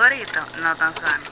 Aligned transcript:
no 0.00 0.76
tan 0.76 0.94
sano. 0.96 1.24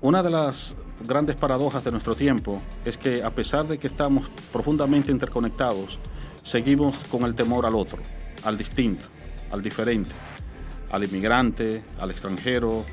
Una 0.00 0.22
de 0.22 0.30
las 0.30 0.76
grandes 1.00 1.34
paradojas 1.34 1.82
de 1.82 1.90
nuestro 1.90 2.14
tiempo 2.14 2.62
es 2.84 2.96
que 2.96 3.24
a 3.24 3.30
pesar 3.30 3.66
de 3.66 3.78
que 3.78 3.88
estamos 3.88 4.30
profundamente 4.52 5.10
interconectados, 5.10 5.98
seguimos 6.42 6.94
con 7.10 7.24
el 7.24 7.34
temor 7.34 7.66
al 7.66 7.74
otro, 7.74 7.98
al 8.44 8.56
distinto, 8.56 9.08
al 9.50 9.60
diferente, 9.60 10.14
al 10.92 11.02
inmigrante, 11.02 11.82
al 11.98 12.12
extranjero, 12.12 12.84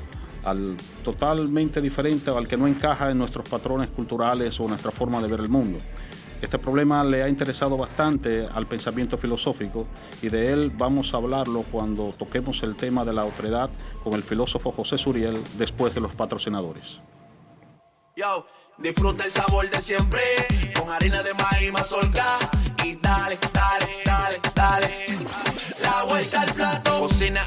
al 0.42 0.76
totalmente 1.04 1.80
diferente 1.80 2.30
al 2.30 2.48
que 2.48 2.56
no 2.56 2.66
encaja 2.66 3.08
en 3.08 3.18
nuestros 3.18 3.48
patrones 3.48 3.88
culturales 3.90 4.58
o 4.58 4.66
nuestra 4.66 4.90
forma 4.90 5.20
de 5.20 5.28
ver 5.28 5.40
el 5.40 5.48
mundo. 5.48 5.78
Este 6.42 6.58
problema 6.58 7.04
le 7.04 7.22
ha 7.22 7.28
interesado 7.28 7.76
bastante 7.76 8.48
al 8.52 8.66
pensamiento 8.66 9.16
filosófico 9.16 9.86
y 10.20 10.28
de 10.28 10.52
él 10.52 10.72
vamos 10.76 11.14
a 11.14 11.18
hablarlo 11.18 11.64
cuando 11.70 12.10
toquemos 12.10 12.64
el 12.64 12.74
tema 12.74 13.04
de 13.04 13.12
la 13.12 13.24
otredad 13.24 13.70
con 14.02 14.14
el 14.14 14.24
filósofo 14.24 14.72
José 14.72 14.98
Suriel 14.98 15.40
después 15.56 15.94
de 15.94 16.00
los 16.00 16.12
patrocinadores. 16.16 17.00
Yo, 18.16 18.44
disfruta 18.76 19.24
el 19.24 19.30
sabor 19.30 19.70
de 19.70 19.80
siempre 19.80 20.20
con 20.76 20.90
harina 20.90 21.22
de 21.22 21.32
maíz 21.34 21.72
mazorca 21.72 22.26
y 22.84 22.96
dale, 22.96 23.38
dale, 23.52 23.86
dale, 24.04 24.40
dale. 24.52 24.90
La 25.80 26.02
vuelta 26.08 26.42
al 26.42 26.52
plato. 26.54 26.98
Cocina 27.02 27.46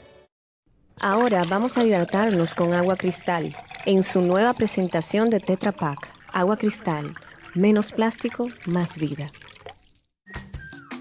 Ahora 0.99 1.43
vamos 1.49 1.77
a 1.77 1.83
hidratarnos 1.83 2.53
con 2.53 2.73
agua 2.73 2.95
cristal 2.95 3.55
en 3.85 4.03
su 4.03 4.21
nueva 4.21 4.53
presentación 4.53 5.29
de 5.29 5.39
Tetra 5.39 5.71
Pak. 5.71 5.97
Agua 6.33 6.57
cristal, 6.57 7.11
menos 7.55 7.91
plástico, 7.91 8.47
más 8.67 8.97
vida. 8.97 9.31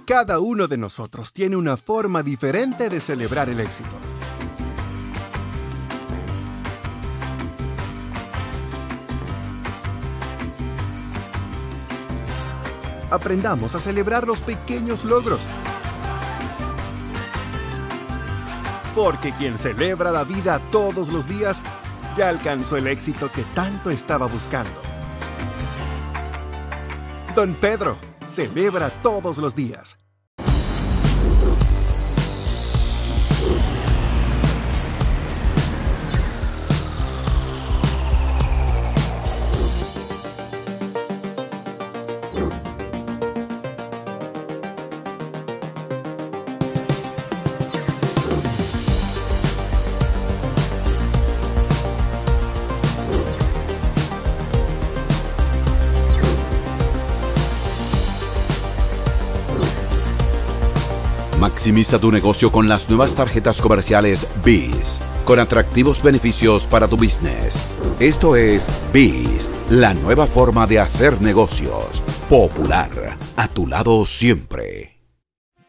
Cada 0.07 0.39
uno 0.41 0.69
de 0.69 0.79
nosotros 0.79 1.33
tiene 1.33 1.57
una 1.57 1.77
forma 1.77 2.23
diferente 2.23 2.89
de 2.89 3.01
celebrar 3.01 3.49
el 3.49 3.61
éxito. 3.61 3.91
Aprendamos 13.11 13.75
a 13.75 13.81
celebrar 13.81 14.27
los 14.27 14.41
pequeños 14.41 15.05
logros. 15.05 15.41
Porque 18.95 19.33
quien 19.33 19.59
celebra 19.59 20.11
la 20.11 20.25
vida 20.25 20.61
todos 20.71 21.11
los 21.11 21.29
días 21.29 21.63
ya 22.17 22.29
alcanzó 22.29 22.77
el 22.77 22.87
éxito 22.87 23.31
que 23.31 23.43
tanto 23.55 23.91
estaba 23.91 24.27
buscando. 24.27 24.81
Don 27.35 27.55
Pedro, 27.55 27.97
celebra 28.29 28.91
todos 29.03 29.39
los 29.39 29.55
días. 29.55 29.97
Maximiza 61.41 61.99
tu 61.99 62.13
negocio 62.13 62.53
con 62.53 62.69
las 62.69 62.91
nuevas 62.91 63.15
tarjetas 63.15 63.63
comerciales 63.63 64.29
BIS, 64.45 65.01
con 65.25 65.39
atractivos 65.39 66.03
beneficios 66.03 66.67
para 66.67 66.87
tu 66.87 66.99
business. 66.99 67.79
Esto 67.99 68.37
es 68.37 68.69
BIS, 68.93 69.49
la 69.71 69.95
nueva 69.95 70.27
forma 70.27 70.67
de 70.67 70.81
hacer 70.81 71.19
negocios. 71.23 72.03
Popular, 72.29 73.17
a 73.37 73.49
tu 73.49 73.67
lado 73.67 74.05
siempre. 74.05 75.01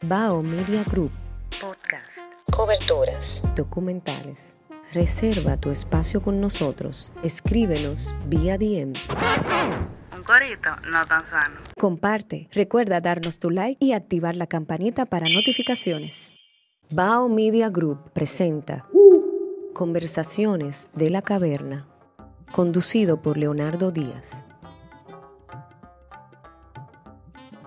Bao 0.02 0.44
Media 0.44 0.84
Group. 0.84 1.14
Podcast. 1.62 2.18
Coberturas. 2.52 3.42
Documentales. 3.56 4.58
Reserva 4.94 5.56
tu 5.56 5.72
espacio 5.72 6.22
con 6.22 6.42
nosotros. 6.42 7.14
Escríbenos 7.24 8.14
vía 8.28 8.58
DM. 8.58 8.92
Un 10.22 10.26
cuerito 10.26 10.70
no 10.92 11.04
tan 11.06 11.26
sano. 11.26 11.56
Comparte. 11.80 12.48
Recuerda 12.54 13.02
darnos 13.02 13.40
tu 13.40 13.50
like 13.50 13.84
y 13.84 13.94
activar 13.94 14.36
la 14.36 14.46
campanita 14.46 15.08
para 15.08 15.26
notificaciones. 15.28 16.36
Bao 16.92 17.28
Media 17.28 17.70
Group 17.70 18.12
presenta 18.14 18.86
Conversaciones 19.74 20.92
de 20.94 21.10
la 21.10 21.24
Caverna, 21.24 21.88
conducido 22.52 23.24
por 23.24 23.36
Leonardo 23.36 23.92
Díaz. 23.92 24.46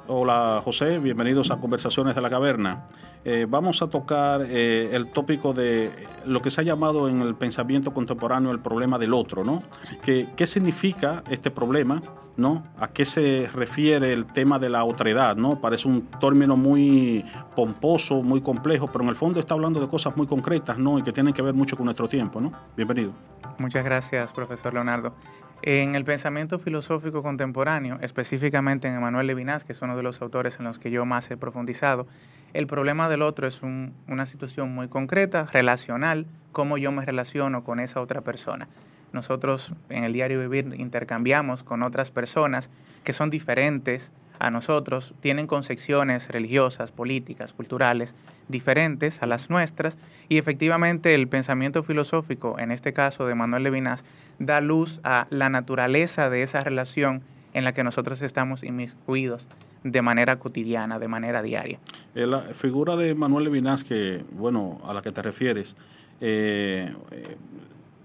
Hola 0.07 0.63
José, 0.65 1.01
bienvenidos 1.01 1.51
a 1.51 1.57
Conversaciones 1.57 2.15
de 2.15 2.21
la 2.21 2.31
Caverna. 2.31 2.87
Eh, 3.25 3.47
vamos 3.49 3.83
a 3.83 3.89
tocar 3.89 4.43
eh, 4.49 4.91
el 4.93 5.11
tópico 5.11 5.55
de 5.55 5.91
lo 6.25 6.41
que 6.41 6.53
se 6.53 6.61
ha 6.61 6.65
llamado 6.65 7.09
en 7.09 7.21
el 7.21 7.35
pensamiento 7.35 7.93
contemporáneo 7.93 8.53
el 8.53 8.61
problema 8.61 8.97
del 8.97 9.13
otro, 9.13 9.43
¿no? 9.43 9.65
¿Qué, 10.03 10.29
qué 10.37 10.47
significa 10.47 11.25
este 11.29 11.51
problema? 11.51 12.01
¿No? 12.37 12.65
¿A 12.79 12.89
qué 12.89 13.05
se 13.05 13.49
refiere 13.53 14.13
el 14.13 14.27
tema 14.27 14.59
de 14.59 14.69
la 14.69 14.85
otredad, 14.85 15.37
¿no? 15.37 15.61
Parece 15.61 15.89
un 15.89 16.03
término 16.21 16.57
muy 16.57 17.25
pomposo, 17.55 18.23
muy 18.23 18.41
complejo, 18.41 18.89
pero 18.91 19.05
en 19.05 19.11
el 19.11 19.17
fondo 19.17 19.41
está 19.41 19.55
hablando 19.55 19.81
de 19.81 19.89
cosas 19.89 20.17
muy 20.17 20.27
concretas, 20.27 20.79
¿no? 20.79 20.99
Y 20.99 21.03
que 21.03 21.13
tienen 21.13 21.33
que 21.33 21.43
ver 21.43 21.55
mucho 21.55 21.77
con 21.77 21.85
nuestro 21.85 22.09
tiempo, 22.09 22.41
¿no? 22.41 22.53
Bienvenido. 22.77 23.13
Muchas 23.59 23.85
gracias, 23.85 24.33
profesor 24.33 24.75
Leonardo. 24.75 25.15
En 25.63 25.95
el 25.95 26.05
pensamiento 26.05 26.59
filosófico 26.59 27.23
contemporáneo, 27.23 27.99
específicamente 28.03 28.89
en 28.89 28.97
Emanuel 28.97 29.27
Levinas, 29.27 29.65
que 29.65 29.73
es 29.73 29.81
uno 29.81 29.97
de 29.97 30.03
los 30.03 30.21
autores 30.21 30.59
en 30.59 30.67
los 30.67 30.79
que 30.79 30.91
yo 30.91 31.07
más 31.07 31.31
he 31.31 31.37
profundizado, 31.37 32.07
el 32.53 32.67
problema 32.67 33.09
del 33.09 33.23
otro 33.23 33.47
es 33.47 33.63
una 33.63 34.27
situación 34.27 34.75
muy 34.75 34.89
concreta, 34.89 35.47
relacional, 35.53 36.27
cómo 36.53 36.77
yo 36.77 36.93
me 36.93 37.05
relaciono 37.05 37.65
con 37.65 37.81
esa 37.81 38.01
otra 38.01 38.21
persona. 38.21 38.69
Nosotros 39.15 39.73
en 39.89 40.03
el 40.05 40.13
diario 40.13 40.41
vivir 40.41 40.75
intercambiamos 40.77 41.63
con 41.63 41.83
otras 41.83 42.11
personas 42.11 42.69
que 43.05 43.13
son 43.13 43.31
diferentes 43.31 44.13
a 44.41 44.51
nosotros, 44.51 45.15
tienen 45.21 45.47
concepciones 45.47 46.29
religiosas, 46.29 46.91
políticas, 46.91 47.53
culturales 47.53 48.17
diferentes 48.49 49.23
a 49.23 49.27
las 49.27 49.49
nuestras 49.49 49.97
y 50.29 50.39
efectivamente 50.39 51.15
el 51.15 51.29
pensamiento 51.29 51.85
filosófico, 51.85 52.59
en 52.59 52.73
este 52.73 52.93
caso 52.93 53.27
de 53.27 53.37
Manuel 53.37 53.63
Levinas, 53.63 54.05
da 54.41 54.61
luz 54.61 55.01
a 55.05 55.29
la 55.31 55.49
naturaleza 55.49 56.29
de 56.29 56.43
esa 56.43 56.61
relación 56.61 57.23
en 57.53 57.63
la 57.63 57.73
que 57.73 57.85
nosotros 57.85 58.21
estamos 58.23 58.65
inmiscuidos 58.65 59.49
de 59.85 60.03
manera 60.03 60.41
cotidiana, 60.41 60.99
de 60.99 61.07
manera 61.07 61.43
diaria. 61.43 61.79
Eh, 62.17 62.27
la 62.27 62.41
figura 62.41 62.97
de 62.97 63.15
Manuel 63.15 63.45
Levinas, 63.45 63.85
que, 63.85 64.25
bueno, 64.33 64.81
a 64.85 64.93
la 64.93 65.03
que 65.03 65.13
te 65.13 65.23
refieres, 65.23 65.77
eh, 66.21 66.93
eh, 67.11 67.37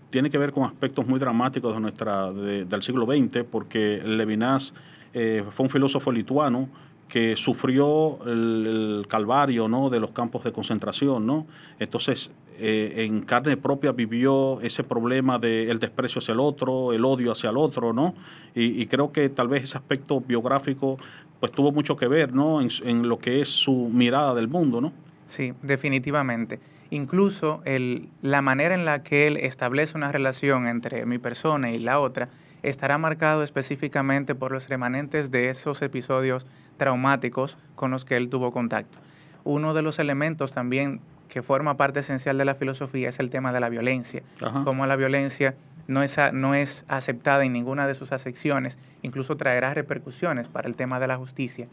tiene 0.09 0.29
que 0.29 0.37
ver 0.37 0.51
con 0.51 0.63
aspectos 0.63 1.07
muy 1.07 1.19
dramáticos 1.19 1.73
de 1.73 1.79
nuestra, 1.79 2.31
del 2.31 2.83
siglo 2.83 3.05
XX, 3.05 3.43
porque 3.49 4.01
Levinas 4.03 4.73
eh, 5.13 5.43
fue 5.51 5.65
un 5.65 5.69
filósofo 5.69 6.11
lituano 6.11 6.69
que 7.07 7.35
sufrió 7.35 8.19
el, 8.25 9.05
calvario 9.09 9.67
de 9.89 9.99
los 9.99 10.11
campos 10.11 10.43
de 10.43 10.51
concentración. 10.51 11.25
¿no? 11.25 11.47
Entonces, 11.79 12.31
eh, 12.61 13.05
en 13.05 13.21
carne 13.21 13.55
propia 13.55 13.93
vivió 13.93 14.59
ese 14.61 14.83
problema 14.83 15.39
del 15.39 15.79
desprecio 15.79 16.19
hacia 16.19 16.33
el 16.33 16.41
otro, 16.41 16.93
el 16.93 17.05
odio 17.05 17.31
hacia 17.31 17.49
el 17.49 17.57
otro, 17.57 17.93
¿no? 17.93 18.13
Y, 18.53 18.85
creo 18.87 19.13
que 19.13 19.29
tal 19.29 19.47
vez 19.47 19.63
ese 19.63 19.77
aspecto 19.77 20.19
biográfico 20.19 20.97
pues 21.39 21.53
tuvo 21.53 21.71
mucho 21.71 21.95
que 21.95 22.09
ver, 22.09 22.33
¿no? 22.33 22.59
En, 22.61 23.07
lo 23.07 23.17
que 23.17 23.39
es 23.39 23.47
su 23.47 23.89
mirada 23.93 24.33
del 24.33 24.49
mundo, 24.49 24.81
¿no? 24.81 24.91
Sí, 25.25 25.53
definitivamente. 25.61 26.59
Incluso 26.91 27.61
el, 27.65 28.09
la 28.21 28.41
manera 28.41 28.73
en 28.73 28.85
la 28.85 29.03
que 29.03 29.27
él 29.27 29.37
establece 29.37 29.95
una 29.95 30.11
relación 30.11 30.67
entre 30.67 31.05
mi 31.05 31.19
persona 31.19 31.71
y 31.71 31.79
la 31.79 31.99
otra 31.99 32.29
estará 32.63 32.97
marcado 32.97 33.43
específicamente 33.43 34.35
por 34.35 34.51
los 34.51 34.69
remanentes 34.69 35.31
de 35.31 35.49
esos 35.49 35.81
episodios 35.81 36.45
traumáticos 36.77 37.57
con 37.75 37.91
los 37.91 38.05
que 38.05 38.17
él 38.17 38.29
tuvo 38.29 38.51
contacto. 38.51 38.97
Uno 39.43 39.73
de 39.73 39.81
los 39.81 39.99
elementos 39.99 40.53
también 40.53 40.99
que 41.27 41.43
forma 41.43 41.77
parte 41.77 41.99
esencial 41.99 42.37
de 42.37 42.45
la 42.45 42.55
filosofía 42.55 43.09
es 43.09 43.19
el 43.19 43.29
tema 43.29 43.53
de 43.53 43.59
la 43.59 43.69
violencia, 43.69 44.23
como 44.63 44.85
la 44.87 44.95
violencia 44.95 45.55
no 45.87 46.03
es, 46.03 46.17
no 46.33 46.55
es 46.55 46.85
aceptada 46.87 47.45
en 47.45 47.53
ninguna 47.53 47.87
de 47.87 47.93
sus 47.93 48.11
acepciones, 48.11 48.77
incluso 49.03 49.37
traerá 49.37 49.73
repercusiones 49.73 50.47
para 50.47 50.67
el 50.67 50.75
tema 50.75 50.99
de 50.99 51.07
la 51.07 51.17
justicia, 51.17 51.67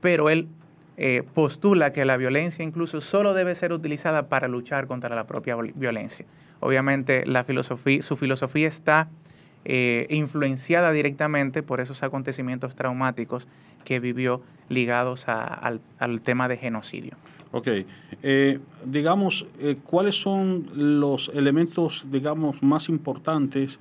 pero 0.00 0.30
él 0.30 0.48
eh, 0.96 1.22
postula 1.34 1.92
que 1.92 2.04
la 2.04 2.16
violencia 2.16 2.64
incluso 2.64 3.00
solo 3.00 3.34
debe 3.34 3.54
ser 3.54 3.72
utilizada 3.72 4.28
para 4.28 4.48
luchar 4.48 4.86
contra 4.86 5.14
la 5.14 5.26
propia 5.26 5.56
violencia. 5.56 6.26
Obviamente 6.60 7.26
la 7.26 7.44
filosofía, 7.44 8.02
su 8.02 8.16
filosofía 8.16 8.68
está 8.68 9.08
eh, 9.68 10.06
influenciada 10.10 10.92
directamente 10.92 11.64
por 11.64 11.80
esos 11.80 12.04
acontecimientos 12.04 12.76
traumáticos 12.76 13.48
que 13.84 13.98
vivió 13.98 14.40
ligados 14.68 15.26
al, 15.26 15.80
tema 16.22 16.46
de 16.46 16.56
genocidio. 16.56 17.16
Ok, 17.50 17.68
eh, 18.22 18.60
digamos, 18.84 19.44
eh, 19.58 19.76
¿cuáles 19.82 20.14
son 20.20 20.68
los 20.72 21.32
elementos, 21.34 22.06
digamos, 22.12 22.62
más 22.62 22.88
importantes 22.88 23.80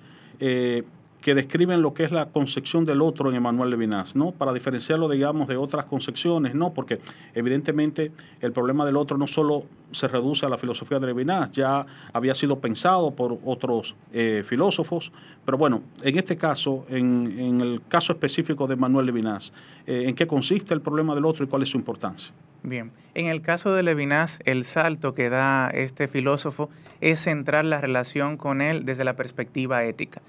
que 1.25 1.33
describen 1.33 1.81
lo 1.81 1.95
que 1.95 2.03
es 2.03 2.11
la 2.11 2.27
concepción 2.27 2.85
del 2.85 3.01
otro 3.01 3.31
en 3.31 3.37
Emanuel 3.37 3.71
Levinas, 3.71 4.15
¿no? 4.15 4.31
Para 4.31 4.53
diferenciarlo, 4.53 5.09
digamos, 5.09 5.47
de 5.47 5.57
otras 5.57 5.85
concepciones, 5.85 6.53
¿no? 6.53 6.71
Porque 6.71 6.99
evidentemente 7.33 8.11
el 8.41 8.51
problema 8.51 8.85
del 8.85 8.95
otro 8.95 9.17
no 9.17 9.25
solo 9.25 9.63
se 9.91 10.07
reduce 10.07 10.45
a 10.45 10.49
la 10.49 10.59
filosofía 10.59 10.99
de 10.99 11.07
Levinas, 11.07 11.51
ya 11.51 11.83
había 12.13 12.35
sido 12.35 12.59
pensado 12.59 13.09
por 13.15 13.39
otros 13.43 13.95
eh, 14.13 14.43
filósofos, 14.45 15.11
pero 15.43 15.57
bueno, 15.57 15.81
en 16.03 16.15
este 16.15 16.37
caso, 16.37 16.85
en, 16.89 17.59
el 17.59 17.81
caso 17.89 18.13
específico 18.13 18.67
de 18.67 18.75
Emanuel 18.75 19.07
Levinas, 19.07 19.51
eh, 19.87 20.03
¿en 20.05 20.13
qué 20.13 20.27
consiste 20.27 20.75
el 20.75 20.81
problema 20.81 21.15
del 21.15 21.25
otro 21.25 21.43
y 21.43 21.47
cuál 21.47 21.63
es 21.63 21.69
su 21.69 21.77
importancia? 21.77 22.35
Bien, 22.65 22.91
en 23.13 23.27
el 23.27 23.43
caso 23.43 23.75
de 23.75 23.83
Levinas, 23.83 24.39
el 24.43 24.63
salto 24.63 25.13
que 25.13 25.29
da 25.29 25.69
este 25.69 26.07
filósofo 26.07 26.71
es 26.99 27.21
centrar 27.21 27.63
la 27.63 27.79
relación 27.79 28.37
con 28.37 28.59
él 28.59 28.85
desde 28.85 29.03
la 29.03 29.15
perspectiva 29.15 29.83
ética, 29.83 30.23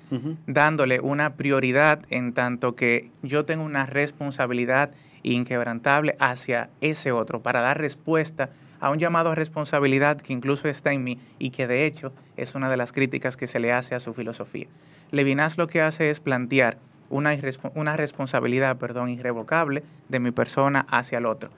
dándole 0.47 1.01
una 1.01 1.37
prioridad 1.37 2.01
en 2.11 2.35
tanto 2.35 2.77
que 2.77 3.11
yo 3.23 3.47
tengo 3.47 3.65
una 3.65 3.87
responsabilidad 3.87 4.91
inquebrantable 5.23 6.15
hacia 6.21 6.69
ese 6.83 7.11
otro, 7.11 7.41
para 7.41 7.63
dar 7.63 7.81
respuesta 7.81 8.51
a 8.81 8.91
un 8.91 8.99
llamado 8.99 9.31
a 9.31 9.35
responsabilidad 9.35 10.21
que 10.21 10.35
incluso 10.35 10.69
está 10.69 10.93
en 10.93 11.05
mí 11.05 11.19
y 11.39 11.51
que 11.51 11.67
de 11.67 11.87
hecho 11.87 12.13
es 12.37 12.55
una 12.55 12.69
de 12.69 12.77
las 12.77 12.93
críticas 12.93 13.39
que 13.39 13.47
se 13.47 13.61
le 13.61 13.73
hace 13.73 13.95
a 13.95 14.01
su 14.01 14.13
filosofía. 14.13 14.67
Levinas 15.11 15.57
lo 15.57 15.69
que 15.69 15.81
hace 15.81 16.11
es 16.11 16.21
plantear 16.21 16.77
una, 17.09 17.35
una 17.75 17.97
responsabilidad 17.97 18.77
perdón, 18.77 19.09
irrevocable 19.09 19.83
de 20.11 20.21
mi 20.21 20.33
persona 20.33 20.85
hacia 20.91 21.17
el 21.17 21.25
otro 21.25 21.49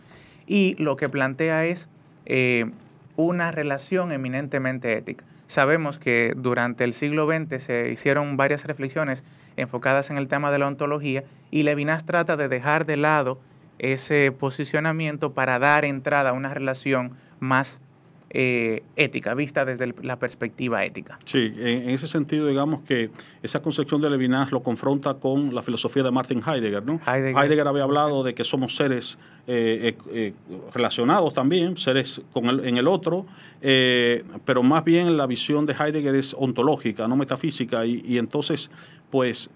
y 0.49 0.75
lo 0.79 0.97
que 0.97 1.09
plantea 1.09 1.67
es 1.67 1.89
eh, 2.27 2.71
una 3.17 3.53
relación 3.53 4.11
eminentemente 4.11 4.97
ética. 4.97 5.25
Sabemos 5.47 5.99
que 5.99 6.35
durante 6.37 6.85
el 6.85 6.93
siglo 6.93 7.27
XX 7.27 7.62
se 7.62 7.91
hicieron 7.91 8.37
varias 8.37 8.65
reflexiones 8.65 9.25
enfocadas 9.56 10.11
en 10.11 10.19
el 10.19 10.29
tema 10.29 10.50
de 10.50 10.59
la 10.59 10.67
ontología 10.67 11.25
y 11.50 11.62
Levinas 11.62 12.05
trata 12.05 12.37
de 12.37 12.49
dejar 12.49 12.85
de 12.85 12.97
lado 12.97 13.39
ese 13.79 14.33
posicionamiento 14.33 15.33
para 15.33 15.59
dar 15.59 15.85
entrada 15.85 16.31
a 16.31 16.35
una 16.35 16.53
relación 16.53 17.12
más 17.41 17.81
eh, 18.31 18.83
ética, 18.97 19.33
vista 19.33 19.65
desde 19.65 19.95
la 20.03 20.19
perspectiva 20.19 20.85
ética. 20.85 21.19
Sí, 21.25 21.55
en, 21.57 21.89
ese 21.89 22.07
sentido, 22.07 22.47
digamos 22.47 22.83
que 22.83 23.11
esa 23.43 23.63
concepción 23.63 24.03
de 24.03 24.11
Levinas 24.11 24.53
lo 24.53 24.63
confronta 24.63 25.15
con 25.15 25.55
la 25.55 25.63
filosofía 25.63 26.03
de 26.03 26.11
Martin 26.11 26.43
Heidegger, 26.47 26.85
¿no? 26.85 27.01
Heidegger, 27.07 27.67
había 27.67 27.85
hablado 27.85 28.23
de 28.23 28.35
que 28.35 28.45
somos 28.45 28.77
seres 28.77 29.17
eh, 29.47 29.97
eh, 30.13 30.35
relacionados 30.75 31.33
también, 31.33 31.79
seres 31.79 32.21
con 32.35 32.47
el, 32.47 32.67
en 32.67 32.77
el 32.77 32.87
otro, 32.87 33.25
pero 33.61 34.63
más 34.63 34.85
bien 34.85 35.17
la 35.17 35.27
visión 35.27 35.65
de 35.65 35.73
Heidegger 35.73 36.15
es 36.15 36.35
ontológica, 36.39 37.09
no 37.09 37.17
metafísica, 37.17 37.87
y, 37.87 38.19
entonces, 38.19 38.71
pues, 39.11 39.49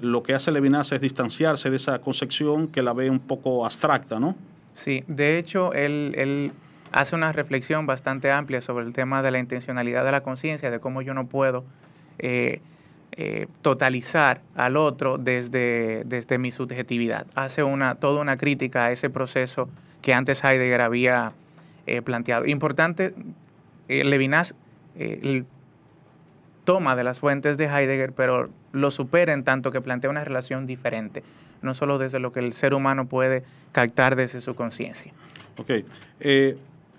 lo 0.00 0.22
que 0.22 0.32
hace 0.32 0.50
Levinas 0.50 0.92
es 0.92 1.02
distanciarse 1.02 1.68
de 1.68 1.76
esa 1.76 2.00
concepción 2.00 2.68
que 2.68 2.82
la 2.82 2.94
ve 2.94 3.10
un 3.10 3.20
poco 3.20 3.66
abstracta, 3.66 4.18
¿no? 4.18 4.34
Sí, 4.72 5.04
de 5.08 5.38
hecho, 5.38 5.72
él, 5.74 6.12
él 6.16 6.52
hace 6.92 7.14
una 7.14 7.32
reflexión 7.32 7.86
bastante 7.86 8.30
amplia 8.30 8.60
sobre 8.60 8.84
el 8.84 8.94
tema 8.94 9.22
de 9.22 9.30
la 9.30 9.38
intencionalidad 9.38 10.04
de 10.04 10.12
la 10.12 10.22
conciencia, 10.22 10.70
de 10.70 10.80
cómo 10.80 11.02
yo 11.02 11.14
no 11.14 11.26
puedo 11.26 11.64
eh, 12.18 12.60
eh, 13.12 13.46
totalizar 13.62 14.40
al 14.54 14.76
otro 14.76 15.18
desde, 15.18 16.04
desde 16.04 16.38
mi 16.38 16.50
subjetividad. 16.50 17.26
Hace 17.34 17.62
una, 17.62 17.94
toda 17.94 18.20
una 18.20 18.36
crítica 18.36 18.86
a 18.86 18.92
ese 18.92 19.10
proceso 19.10 19.68
que 20.02 20.14
antes 20.14 20.44
Heidegger 20.44 20.80
había 20.80 21.32
eh, 21.86 22.02
planteado. 22.02 22.46
Importante, 22.46 23.14
Levinas 23.88 24.54
toma 26.64 26.96
de 26.96 27.04
las 27.04 27.20
fuentes 27.20 27.58
de 27.58 27.66
Heidegger, 27.66 28.12
pero 28.12 28.50
lo 28.72 28.90
supera 28.90 29.32
en 29.32 29.44
tanto 29.44 29.70
que 29.70 29.80
plantea 29.80 30.10
una 30.10 30.24
relación 30.24 30.66
diferente, 30.66 31.22
no 31.62 31.74
solo 31.74 31.98
desde 31.98 32.18
lo 32.18 32.32
que 32.32 32.40
el 32.40 32.52
ser 32.52 32.74
humano 32.74 33.06
puede 33.06 33.44
captar 33.72 34.16
desde 34.16 34.40
su 34.40 34.54
conciencia. 34.54 35.12
Ok. 35.58 35.70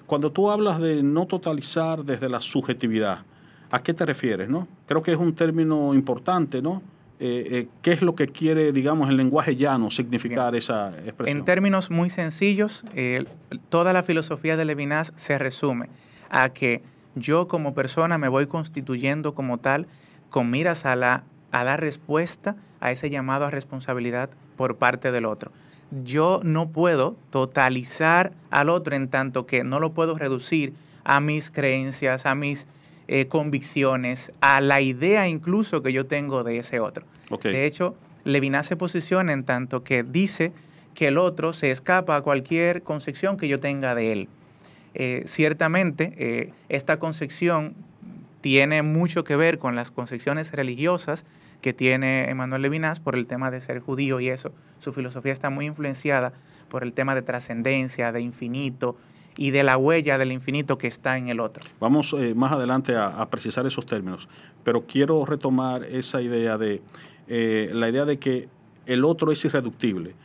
Cuando 0.08 0.32
tú 0.32 0.50
hablas 0.50 0.80
de 0.80 1.04
no 1.04 1.28
totalizar 1.28 2.06
desde 2.06 2.30
la 2.30 2.40
subjetividad, 2.40 3.26
¿a 3.70 3.84
qué 3.84 3.94
te 3.94 4.06
refieres? 4.06 4.50
No? 4.50 4.66
Creo 4.86 5.02
que 5.02 5.12
es 5.12 5.18
un 5.18 5.36
término 5.36 5.94
importante, 5.94 6.62
¿no? 6.62 6.82
Eh, 7.20 7.48
eh, 7.52 7.68
¿Qué 7.82 7.92
es 7.92 8.02
lo 8.02 8.16
que 8.16 8.28
quiere, 8.28 8.72
digamos, 8.72 9.10
el 9.10 9.18
lenguaje 9.18 9.58
llano 9.58 9.92
significar 9.92 10.56
esa 10.56 10.98
expresión? 11.00 11.38
En 11.40 11.44
términos 11.44 11.92
muy 11.92 12.10
sencillos, 12.10 12.86
toda 13.68 13.92
la 13.92 14.02
filosofía 14.02 14.56
de 14.56 14.64
Levinas 14.64 15.12
se 15.18 15.38
resume 15.38 15.90
a 16.30 16.50
que 16.50 16.84
yo 17.16 17.50
como 17.50 17.74
persona 17.74 18.18
me 18.18 18.30
voy 18.30 18.48
constituyendo 18.48 19.34
como 19.34 19.58
tal 19.58 19.88
con 20.30 20.50
miras 20.50 20.86
a, 20.86 20.96
la, 20.96 21.24
a 21.52 21.66
dar 21.66 21.82
respuesta 21.82 22.56
a 22.80 22.92
ese 22.92 23.10
llamado 23.10 23.46
a 23.46 23.52
responsabilidad 23.52 24.30
por 24.56 24.78
parte 24.78 25.12
del 25.12 25.26
otro 25.26 25.52
yo 25.92 26.42
no 26.44 26.70
puedo 26.70 27.16
totalizar 27.30 28.34
al 28.50 28.70
otro 28.70 28.96
en 28.96 29.08
tanto 29.08 29.46
que 29.46 29.64
no 29.64 29.80
lo 29.80 29.94
puedo 29.94 30.16
reducir 30.16 30.74
a 31.04 31.20
mis 31.22 31.52
creencias, 31.52 32.26
a 32.26 32.36
mis 32.36 32.68
eh, 33.08 33.28
convicciones, 33.28 34.34
a 34.42 34.60
la 34.60 34.82
idea 34.82 35.28
incluso 35.28 35.82
que 35.82 35.94
yo 35.94 36.06
tengo 36.06 36.44
de 36.44 36.58
ese 36.58 36.80
otro. 36.80 37.06
De 37.44 37.66
hecho, 37.66 37.96
Levinas 38.26 38.66
se 38.66 38.76
posiciona 38.76 39.32
en 39.32 39.44
tanto 39.44 39.84
que 39.84 40.04
dice 40.04 40.52
que 40.94 41.08
el 41.08 41.18
otro 41.18 41.54
se 41.54 41.72
escapa 41.72 42.16
a 42.16 42.22
cualquier 42.22 42.84
concepción 42.84 43.38
que 43.38 43.48
yo 43.48 43.60
tenga 43.60 43.96
de 43.96 44.12
él. 44.12 44.30
Eh, 44.94 45.24
ciertamente, 45.26 46.14
eh, 46.18 46.54
esta 46.70 47.00
concepción 47.00 47.76
tiene 48.42 48.82
mucho 48.82 49.24
que 49.24 49.36
ver 49.36 49.60
con 49.60 49.76
las 49.76 49.92
concepciones 49.92 50.52
religiosas 50.52 51.26
que 51.62 51.74
tiene 51.74 52.30
Emmanuel 52.30 52.62
Levinas 52.62 53.00
por 53.00 53.16
el 53.16 53.28
tema 53.28 53.52
de 53.52 53.62
ser 53.62 53.80
judío 53.80 54.20
y 54.20 54.30
eso. 54.30 54.52
Su 54.80 54.94
filosofía 54.94 55.32
está 55.32 55.50
muy 55.50 55.66
influenciada 55.66 56.34
por 56.70 56.84
el 56.84 56.94
tema 56.94 57.16
de 57.16 57.22
trascendencia, 57.22 58.12
de 58.12 58.22
infinito 58.22 58.96
y 59.38 59.52
de 59.52 59.64
la 59.64 59.78
huella 59.78 60.18
del 60.18 60.32
infinito 60.32 60.78
que 60.78 60.88
está 60.88 61.18
en 61.18 61.30
el 61.30 61.40
otro. 61.40 61.64
Vamos 61.80 62.14
eh, 62.18 62.34
más 62.36 62.52
adelante 62.52 62.96
a, 62.96 63.30
precisar 63.30 63.66
esos 63.66 63.86
términos, 63.86 64.28
pero 64.64 64.86
quiero 64.86 65.26
retomar 65.26 65.84
esa 65.84 66.22
idea 66.22 66.58
de 66.58 66.82
eh, 67.28 67.70
la 67.74 67.90
idea 67.90 68.06
de 68.06 68.18
que 68.18 68.50
el 68.86 69.06
otro 69.06 69.32
es 69.32 69.44
irreductible 69.46 70.16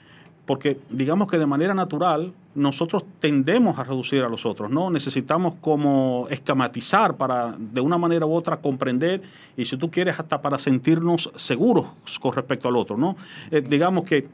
porque 0.47 0.79
digamos 0.91 1.29
que 1.29 1.39
de 1.39 1.47
manera 1.47 1.75
natural 1.75 2.33
nosotros 2.55 3.05
tendemos 3.19 3.79
a 3.79 3.85
reducir 3.85 4.23
a 4.23 4.29
los 4.29 4.45
otros, 4.45 4.71
¿no? 4.71 4.91
Necesitamos 4.91 5.55
como 5.61 6.27
escamatizar 6.31 7.17
para 7.17 7.55
de 7.59 7.81
una 7.81 7.97
manera 7.97 8.27
u 8.27 8.35
otra 8.35 8.59
comprender 8.59 9.23
y 9.57 9.65
si 9.65 9.77
tú 9.77 9.91
quieres 9.91 10.19
hasta 10.19 10.43
para 10.43 10.59
sentirnos 10.59 11.31
seguros 11.37 11.87
con 12.21 12.35
respecto 12.35 12.69
al 12.69 12.77
otro, 12.77 12.97
¿no? 12.97 13.17
Eh, 13.51 13.63
digamos 13.63 14.05
que 14.05 14.29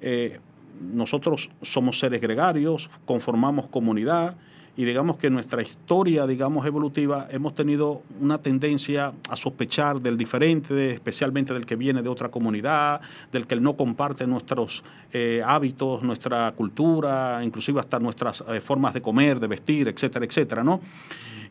eh, 0.00 0.40
nosotros 0.80 1.50
somos 1.62 1.98
seres 1.98 2.20
gregarios, 2.20 2.90
conformamos 3.04 3.66
comunidad, 3.66 4.36
y 4.78 4.84
digamos 4.84 5.16
que 5.16 5.28
nuestra 5.28 5.60
historia, 5.60 6.24
digamos, 6.24 6.64
evolutiva, 6.64 7.26
hemos 7.32 7.52
tenido 7.52 8.02
una 8.20 8.38
tendencia 8.38 9.12
a 9.28 9.34
sospechar 9.34 10.00
del 10.00 10.16
diferente, 10.16 10.92
especialmente 10.92 11.52
del 11.52 11.66
que 11.66 11.74
viene 11.74 12.00
de 12.00 12.08
otra 12.08 12.28
comunidad, 12.28 13.00
del 13.32 13.48
que 13.48 13.56
no 13.56 13.76
comparte 13.76 14.24
nuestros 14.24 14.84
eh, 15.12 15.42
hábitos, 15.44 16.04
nuestra 16.04 16.52
cultura, 16.52 17.40
inclusive 17.42 17.80
hasta 17.80 17.98
nuestras 17.98 18.44
eh, 18.48 18.60
formas 18.60 18.94
de 18.94 19.02
comer, 19.02 19.40
de 19.40 19.48
vestir, 19.48 19.88
etcétera, 19.88 20.24
etcétera, 20.24 20.62
¿no? 20.62 20.80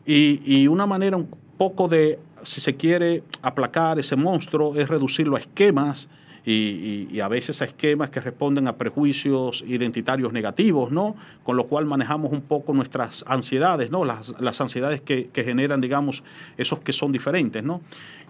Y, 0.06 0.40
y 0.46 0.66
una 0.66 0.86
manera 0.86 1.18
un 1.18 1.28
poco 1.58 1.86
de, 1.86 2.18
si 2.44 2.62
se 2.62 2.76
quiere, 2.76 3.24
aplacar 3.42 3.98
ese 3.98 4.16
monstruo 4.16 4.74
es 4.74 4.88
reducirlo 4.88 5.36
a 5.36 5.40
esquemas 5.40 6.08
y, 6.44 7.20
a 7.20 7.28
veces 7.28 7.60
a 7.62 7.64
esquemas 7.64 8.10
que 8.10 8.20
responden 8.20 8.68
a 8.68 8.76
prejuicios 8.76 9.64
identitarios 9.66 10.32
negativos, 10.32 10.90
¿no? 10.90 11.16
Con 11.42 11.56
lo 11.56 11.66
cual 11.66 11.84
manejamos 11.86 12.32
un 12.32 12.42
poco 12.42 12.72
nuestras 12.72 13.24
ansiedades, 13.26 13.90
¿no? 13.90 14.04
Las, 14.04 14.40
las 14.40 14.60
ansiedades 14.60 15.00
que, 15.00 15.30
generan, 15.34 15.80
digamos, 15.80 16.22
esos 16.56 16.80
que 16.80 16.92
son 16.92 17.12
diferentes, 17.12 17.62
¿no? 17.62 17.80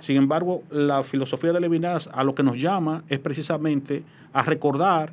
Sin 0.00 0.17
embargo, 0.17 0.62
la 0.71 1.03
filosofía 1.03 1.53
de 1.53 1.61
Levinas 1.61 2.09
a 2.12 2.25
lo 2.25 2.35
que 2.35 2.43
nos 2.43 2.57
llama 2.57 3.05
es 3.09 3.19
precisamente 3.19 4.03
a 4.33 4.43
recordar 4.43 5.12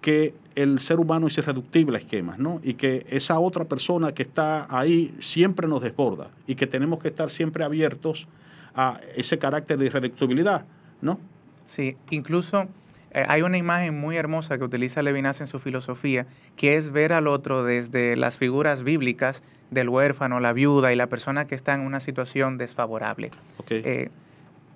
que 0.00 0.34
el 0.54 0.78
ser 0.80 1.00
humano 1.00 1.26
es 1.26 1.36
irreductible 1.36 1.96
a 1.96 2.00
esquemas, 2.00 2.38
¿no? 2.38 2.60
Y 2.62 2.74
que 2.74 3.06
esa 3.10 3.38
otra 3.38 3.64
persona 3.64 4.12
que 4.12 4.22
está 4.22 4.66
ahí 4.70 5.14
siempre 5.20 5.68
nos 5.68 5.82
desborda 5.82 6.30
y 6.46 6.54
que 6.54 6.66
tenemos 6.66 6.98
que 7.00 7.08
estar 7.08 7.28
siempre 7.28 7.64
abiertos 7.64 8.26
a 8.74 9.00
ese 9.16 9.38
carácter 9.38 9.78
de 9.78 9.86
irreductibilidad, 9.86 10.64
¿no? 11.00 11.18
Sí, 11.66 11.96
incluso 12.10 12.68
eh, 13.10 13.24
hay 13.28 13.42
una 13.42 13.58
imagen 13.58 13.98
muy 13.98 14.16
hermosa 14.16 14.56
que 14.58 14.64
utiliza 14.64 15.02
Levinas 15.02 15.40
en 15.40 15.46
su 15.46 15.58
filosofía, 15.58 16.26
que 16.56 16.76
es 16.76 16.90
ver 16.90 17.12
al 17.12 17.26
otro 17.26 17.64
desde 17.64 18.16
las 18.16 18.38
figuras 18.38 18.82
bíblicas 18.82 19.42
del 19.70 19.88
huérfano, 19.88 20.40
la 20.40 20.52
viuda 20.52 20.92
y 20.92 20.96
la 20.96 21.08
persona 21.08 21.46
que 21.46 21.54
está 21.54 21.74
en 21.74 21.80
una 21.80 22.00
situación 22.00 22.56
desfavorable. 22.56 23.30
Okay. 23.58 23.82
Eh, 23.84 24.10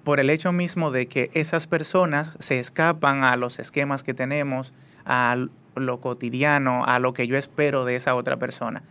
por 0.05 0.21
el 0.21 0.31
hecho 0.31 0.53
mismo 0.53 0.91
de 0.91 1.07
que 1.07 1.31
esas 1.35 1.67
personas 1.67 2.37
se 2.41 2.59
escapan 2.59 3.23
a 3.23 3.37
los 3.37 3.59
esquemas 3.59 4.03
que 4.03 4.15
tenemos, 4.15 4.73
a 5.05 5.37
lo 5.77 6.01
cotidiano, 6.01 6.85
a 6.85 6.99
lo 6.99 7.13
que 7.13 7.27
yo 7.27 7.37
espero 7.37 7.85
de 7.85 7.97
esa 7.97 8.15
otra 8.15 8.37
persona. 8.39 8.83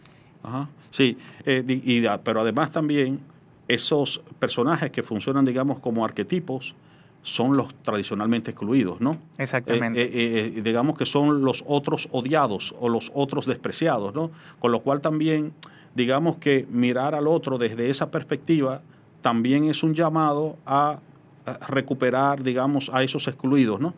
Ajá. 0.44 0.70
Sí, 0.92 1.18
eh, 1.46 1.64
y, 1.68 2.04
pero 2.24 2.42
además 2.42 2.72
también 2.72 3.20
esos 3.68 4.22
personajes 4.40 4.90
que 4.90 5.04
funcionan, 5.04 5.46
digamos, 5.46 5.80
como 5.80 6.06
arquetipos, 6.06 6.76
son 7.22 7.58
los 7.58 7.74
tradicionalmente 7.84 8.52
excluidos, 8.52 9.02
¿no? 9.02 9.18
Exactamente. 9.38 10.02
Eh, 10.02 10.06
eh, 10.06 10.54
eh, 10.56 10.62
digamos 10.62 10.98
que 10.98 11.06
son 11.06 11.44
los 11.44 11.64
otros 11.68 12.08
odiados 12.12 12.74
o 12.80 12.90
los 12.90 13.12
otros 13.14 13.46
despreciados, 13.46 14.14
¿no? 14.14 14.32
Con 14.60 14.72
lo 14.72 14.82
cual 14.82 15.02
también, 15.02 15.54
digamos 15.96 16.38
que 16.38 16.66
mirar 16.70 17.16
al 17.16 17.28
otro 17.28 17.58
desde 17.58 17.90
esa 17.90 18.10
perspectiva 18.10 18.82
también 19.22 19.66
es 19.66 19.84
un 19.84 19.94
llamado 19.94 20.58
a, 20.66 21.00
a 21.46 21.68
recuperar, 21.68 22.42
digamos, 22.42 22.90
a 22.94 23.04
esos 23.04 23.28
excluidos, 23.28 23.80
¿no? 23.82 23.94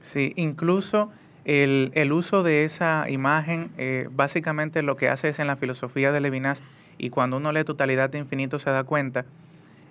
Sí, 0.00 0.32
incluso 0.36 1.10
el, 1.44 1.90
el 1.94 2.12
uso 2.12 2.42
de 2.42 2.64
esa 2.64 3.08
imagen, 3.08 3.70
eh, 3.78 4.08
básicamente 4.12 4.82
lo 4.82 4.96
que 4.96 5.08
hace 5.08 5.28
es 5.30 5.38
en 5.38 5.46
la 5.46 5.56
filosofía 5.56 6.12
de 6.12 6.20
Levinas, 6.20 6.62
y 6.98 7.10
cuando 7.10 7.38
uno 7.38 7.52
lee 7.52 7.64
Totalidad 7.64 8.10
de 8.10 8.18
Infinito 8.18 8.58
se 8.58 8.70
da 8.70 8.84
cuenta, 8.84 9.24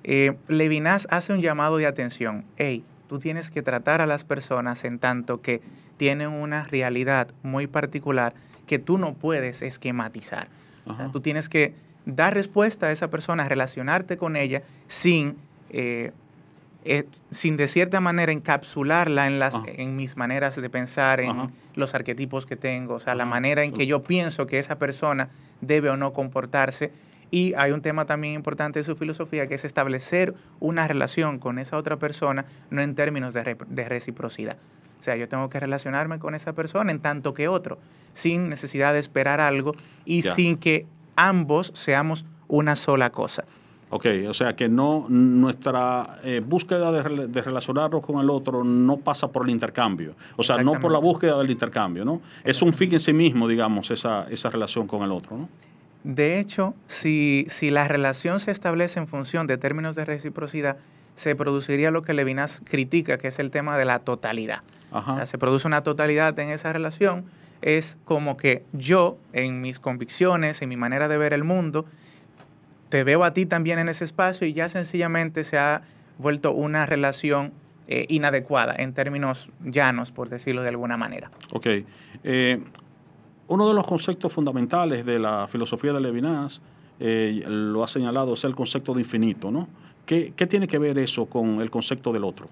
eh, 0.03 0.37
Levinas 0.47 1.07
hace 1.09 1.33
un 1.33 1.41
llamado 1.41 1.77
de 1.77 1.85
atención. 1.85 2.45
Hey, 2.57 2.83
tú 3.07 3.19
tienes 3.19 3.51
que 3.51 3.61
tratar 3.61 4.01
a 4.01 4.05
las 4.05 4.23
personas 4.23 4.83
en 4.83 4.99
tanto 4.99 5.41
que 5.41 5.61
tienen 5.97 6.29
una 6.29 6.65
realidad 6.65 7.29
muy 7.43 7.67
particular 7.67 8.33
que 8.67 8.79
tú 8.79 8.97
no 8.97 9.13
puedes 9.13 9.61
esquematizar. 9.61 10.47
O 10.85 10.95
sea, 10.95 11.09
tú 11.11 11.21
tienes 11.21 11.49
que 11.49 11.73
dar 12.05 12.33
respuesta 12.33 12.87
a 12.87 12.91
esa 12.91 13.09
persona, 13.09 13.47
relacionarte 13.49 14.17
con 14.17 14.35
ella 14.35 14.61
sin, 14.87 15.35
eh, 15.69 16.11
eh, 16.85 17.05
sin 17.29 17.57
de 17.57 17.67
cierta 17.67 17.99
manera 17.99 18.31
encapsularla 18.31 19.27
en, 19.27 19.39
las, 19.39 19.55
en 19.65 19.95
mis 19.95 20.15
maneras 20.15 20.55
de 20.55 20.69
pensar, 20.69 21.19
en 21.19 21.31
Ajá. 21.31 21.49
los 21.75 21.93
arquetipos 21.95 22.45
que 22.45 22.55
tengo, 22.55 22.95
o 22.95 22.99
sea, 22.99 23.15
la 23.15 23.25
manera 23.25 23.63
en 23.63 23.73
que 23.73 23.87
yo 23.87 24.03
pienso 24.03 24.45
que 24.45 24.59
esa 24.59 24.79
persona 24.79 25.29
debe 25.59 25.89
o 25.89 25.97
no 25.97 26.13
comportarse 26.13 26.91
y 27.31 27.53
hay 27.55 27.71
un 27.71 27.81
tema 27.81 28.05
también 28.05 28.33
importante 28.33 28.79
de 28.79 28.83
su 28.83 28.95
filosofía 28.95 29.47
que 29.47 29.55
es 29.55 29.65
establecer 29.65 30.33
una 30.59 30.87
relación 30.87 31.39
con 31.39 31.59
esa 31.59 31.77
otra 31.77 31.97
persona, 31.97 32.45
no 32.69 32.81
en 32.81 32.95
términos 32.95 33.33
de, 33.33 33.43
re 33.43 33.57
de 33.67 33.89
reciprocidad. 33.89 34.57
O 34.99 35.03
sea, 35.03 35.15
yo 35.15 35.27
tengo 35.27 35.49
que 35.49 35.59
relacionarme 35.59 36.19
con 36.19 36.35
esa 36.35 36.53
persona 36.53 36.91
en 36.91 36.99
tanto 36.99 37.33
que 37.33 37.47
otro, 37.47 37.77
sin 38.13 38.49
necesidad 38.49 38.93
de 38.93 38.99
esperar 38.99 39.39
algo 39.39 39.75
y 40.05 40.21
ya. 40.21 40.33
sin 40.33 40.57
que 40.57 40.85
ambos 41.15 41.71
seamos 41.75 42.25
una 42.47 42.75
sola 42.75 43.11
cosa. 43.11 43.45
Ok, 43.89 44.05
o 44.27 44.33
sea 44.33 44.53
que 44.53 44.67
no 44.67 45.05
nuestra 45.07 46.19
eh, 46.23 46.41
búsqueda 46.45 46.91
de, 46.91 47.27
de, 47.27 47.41
relacionarnos 47.41 48.01
con 48.01 48.19
el 48.19 48.29
otro 48.29 48.65
no 48.65 48.97
pasa 48.97 49.31
por 49.31 49.45
el 49.45 49.51
intercambio, 49.51 50.13
o 50.35 50.43
sea, 50.43 50.57
no 50.61 50.77
por 50.77 50.91
la 50.91 50.99
búsqueda 50.99 51.37
del 51.37 51.49
intercambio, 51.49 52.03
¿no? 52.03 52.21
Es 52.43 52.61
un 52.61 52.73
fin 52.73 52.91
en 52.91 52.99
sí 52.99 53.13
mismo, 53.13 53.47
digamos, 53.47 53.89
esa, 53.89 54.27
esa 54.29 54.49
relación 54.49 54.87
con 54.87 55.03
el 55.03 55.11
otro, 55.11 55.37
¿no? 55.37 55.49
De 56.07 56.39
hecho, 56.39 56.73
si, 56.85 57.45
si, 57.49 57.69
la 57.69 57.85
relación 57.85 58.39
se 58.39 58.51
establece 58.51 58.97
en 58.97 59.09
función 59.09 59.45
de 59.45 59.57
términos 59.57 59.93
de 59.97 60.05
reciprocidad, 60.05 60.77
se 61.15 61.35
produciría 61.35 61.91
lo 61.91 62.01
que 62.01 62.13
Levinas 62.13 62.61
critica, 62.63 63.17
que 63.17 63.27
es 63.27 63.39
el 63.39 63.51
tema 63.51 63.77
de 63.77 63.83
la 63.83 63.99
totalidad. 63.99 64.61
O 64.93 65.03
sea, 65.03 65.25
se 65.25 65.37
produce 65.37 65.67
una 65.67 65.83
totalidad 65.83 66.39
en 66.39 66.49
esa 66.49 66.71
relación. 66.71 67.25
Es 67.61 67.97
como 68.05 68.37
que 68.37 68.63
yo, 68.71 69.17
en 69.33 69.59
mis 69.59 69.79
convicciones, 69.79 70.61
en 70.61 70.69
mi 70.69 70.77
manera 70.77 71.09
de 71.09 71.17
ver 71.17 71.33
el 71.33 71.43
mundo, 71.43 71.85
te 72.87 73.03
veo 73.03 73.25
a 73.25 73.33
ti 73.33 73.45
también 73.45 73.77
en 73.77 73.89
ese 73.89 74.05
espacio 74.05 74.47
y 74.47 74.53
ya 74.53 74.69
sencillamente 74.69 75.43
se 75.43 75.57
ha 75.57 75.81
vuelto 76.19 76.53
una 76.53 76.85
relación 76.85 77.51
eh, 77.89 78.05
inadecuada 78.07 78.73
en 78.77 78.93
términos 78.93 79.49
llanos, 79.61 80.13
por 80.13 80.29
decirlo 80.29 80.61
de 80.61 80.69
alguna 80.69 80.95
manera. 80.95 81.31
Ok. 81.51 81.67
Eh, 82.23 82.61
uno 83.47 83.67
de 83.67 83.73
los 83.73 83.85
conceptos 83.87 84.31
fundamentales 84.31 85.05
de 85.05 85.19
la 85.19 85.47
filosofía 85.47 85.93
de 85.93 86.01
Levinas, 86.01 86.61
eh, 86.99 87.43
lo 87.47 87.83
ha 87.83 87.87
señalado, 87.87 88.33
es 88.33 88.43
el 88.43 88.55
concepto 88.55 88.93
de 88.93 89.01
infinito, 89.01 89.51
¿no? 89.51 89.67
¿Qué, 90.05 90.33
¿Qué, 90.35 90.47
tiene 90.47 90.67
que 90.67 90.79
ver 90.79 90.97
eso 90.97 91.25
con 91.25 91.61
el 91.61 91.69
concepto 91.69 92.13
del 92.13 92.23
otro? 92.23 92.47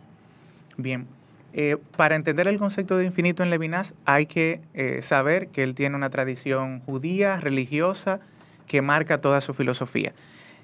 Bien, 0.78 1.08
eh, 1.54 1.78
para 1.96 2.16
entender 2.16 2.48
el 2.48 2.58
concepto 2.58 2.98
de 2.98 3.06
infinito 3.06 3.44
en 3.44 3.50
Levinas 3.50 3.96
hay 4.06 4.26
que 4.26 4.62
eh, 4.74 5.02
saber 5.02 5.48
que 5.48 5.64
él 5.64 5.74
tiene 5.74 5.96
una 5.96 6.10
tradición 6.10 6.82
judía, 6.82 7.40
religiosa, 7.40 8.20
que 8.68 8.82
marca 8.82 9.22
toda 9.22 9.42
su 9.42 9.54
filosofía. 9.54 10.14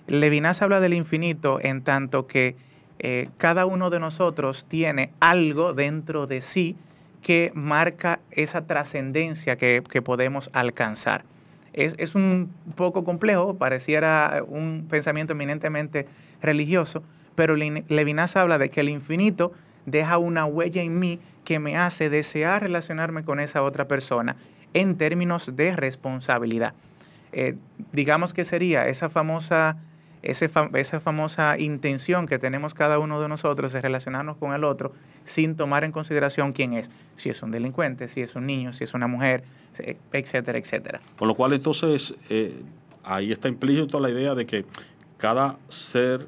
Levinas 0.07 0.61
habla 0.61 0.79
del 0.79 0.93
infinito 0.93 1.59
en 1.61 1.81
tanto 1.81 2.27
que 2.27 2.55
cada 3.37 3.65
uno 3.65 3.89
de 3.89 3.99
nosotros 3.99 4.65
tiene 4.65 5.09
algo 5.19 5.73
dentro 5.73 6.27
de 6.27 6.43
sí 6.43 6.75
que 7.21 7.51
marca 7.53 8.19
esa 8.31 8.65
trascendencia 8.65 9.57
que, 9.57 9.83
que, 9.87 10.01
podemos 10.01 10.49
alcanzar. 10.53 11.23
Es, 11.73 11.95
es, 11.97 12.15
un 12.15 12.51
poco 12.75 13.03
complejo, 13.03 13.55
pareciera 13.55 14.43
un 14.47 14.87
pensamiento 14.89 15.33
eminentemente 15.33 16.07
religioso, 16.41 17.03
pero 17.35 17.55
Levinas 17.55 18.35
habla 18.35 18.57
de 18.57 18.69
que 18.69 18.81
el 18.81 18.89
infinito 18.89 19.53
deja 19.85 20.17
una 20.17 20.45
huella 20.45 20.81
en 20.81 20.99
mí 20.99 21.19
que 21.45 21.59
me 21.59 21.77
hace 21.77 22.09
desear 22.09 22.63
relacionarme 22.63 23.23
con 23.23 23.39
esa 23.39 23.63
otra 23.63 23.87
persona 23.87 24.35
en 24.73 24.95
términos 24.95 25.55
de 25.55 25.75
responsabilidad. 25.75 26.73
Eh, 27.33 27.55
digamos 27.91 28.33
que 28.33 28.45
sería 28.45 28.87
esa 28.87 29.09
famosa, 29.09 29.77
ese 30.23 30.49
esa 30.73 30.99
famosa 30.99 31.57
intención 31.57 32.27
que 32.27 32.37
tenemos 32.37 32.73
cada 32.73 32.99
uno 32.99 33.21
de 33.21 33.27
nosotros 33.27 33.71
de 33.71 33.81
relacionarnos 33.81 34.37
con 34.37 34.53
el 34.53 34.63
otro 34.63 34.93
sin 35.23 35.55
tomar 35.55 35.83
en 35.83 35.91
consideración 35.91 36.53
quién 36.53 36.73
es, 36.73 36.91
si 37.15 37.29
es 37.29 37.41
un 37.41 37.51
delincuente, 37.51 38.07
si 38.07 38.21
es 38.21 38.35
un 38.35 38.45
niño, 38.45 38.73
si 38.73 38.83
es 38.83 38.93
una 38.93 39.07
mujer, 39.07 39.43
etcétera, 40.11 40.57
etcétera. 40.57 41.01
Con 41.17 41.27
lo 41.27 41.35
cual 41.35 41.53
entonces 41.53 42.13
eh, 42.29 42.61
ahí 43.03 43.31
está 43.31 43.47
implícito 43.47 43.99
la 43.99 44.09
idea 44.09 44.35
de 44.35 44.45
que 44.45 44.65
cada 45.17 45.57
ser, 45.67 46.27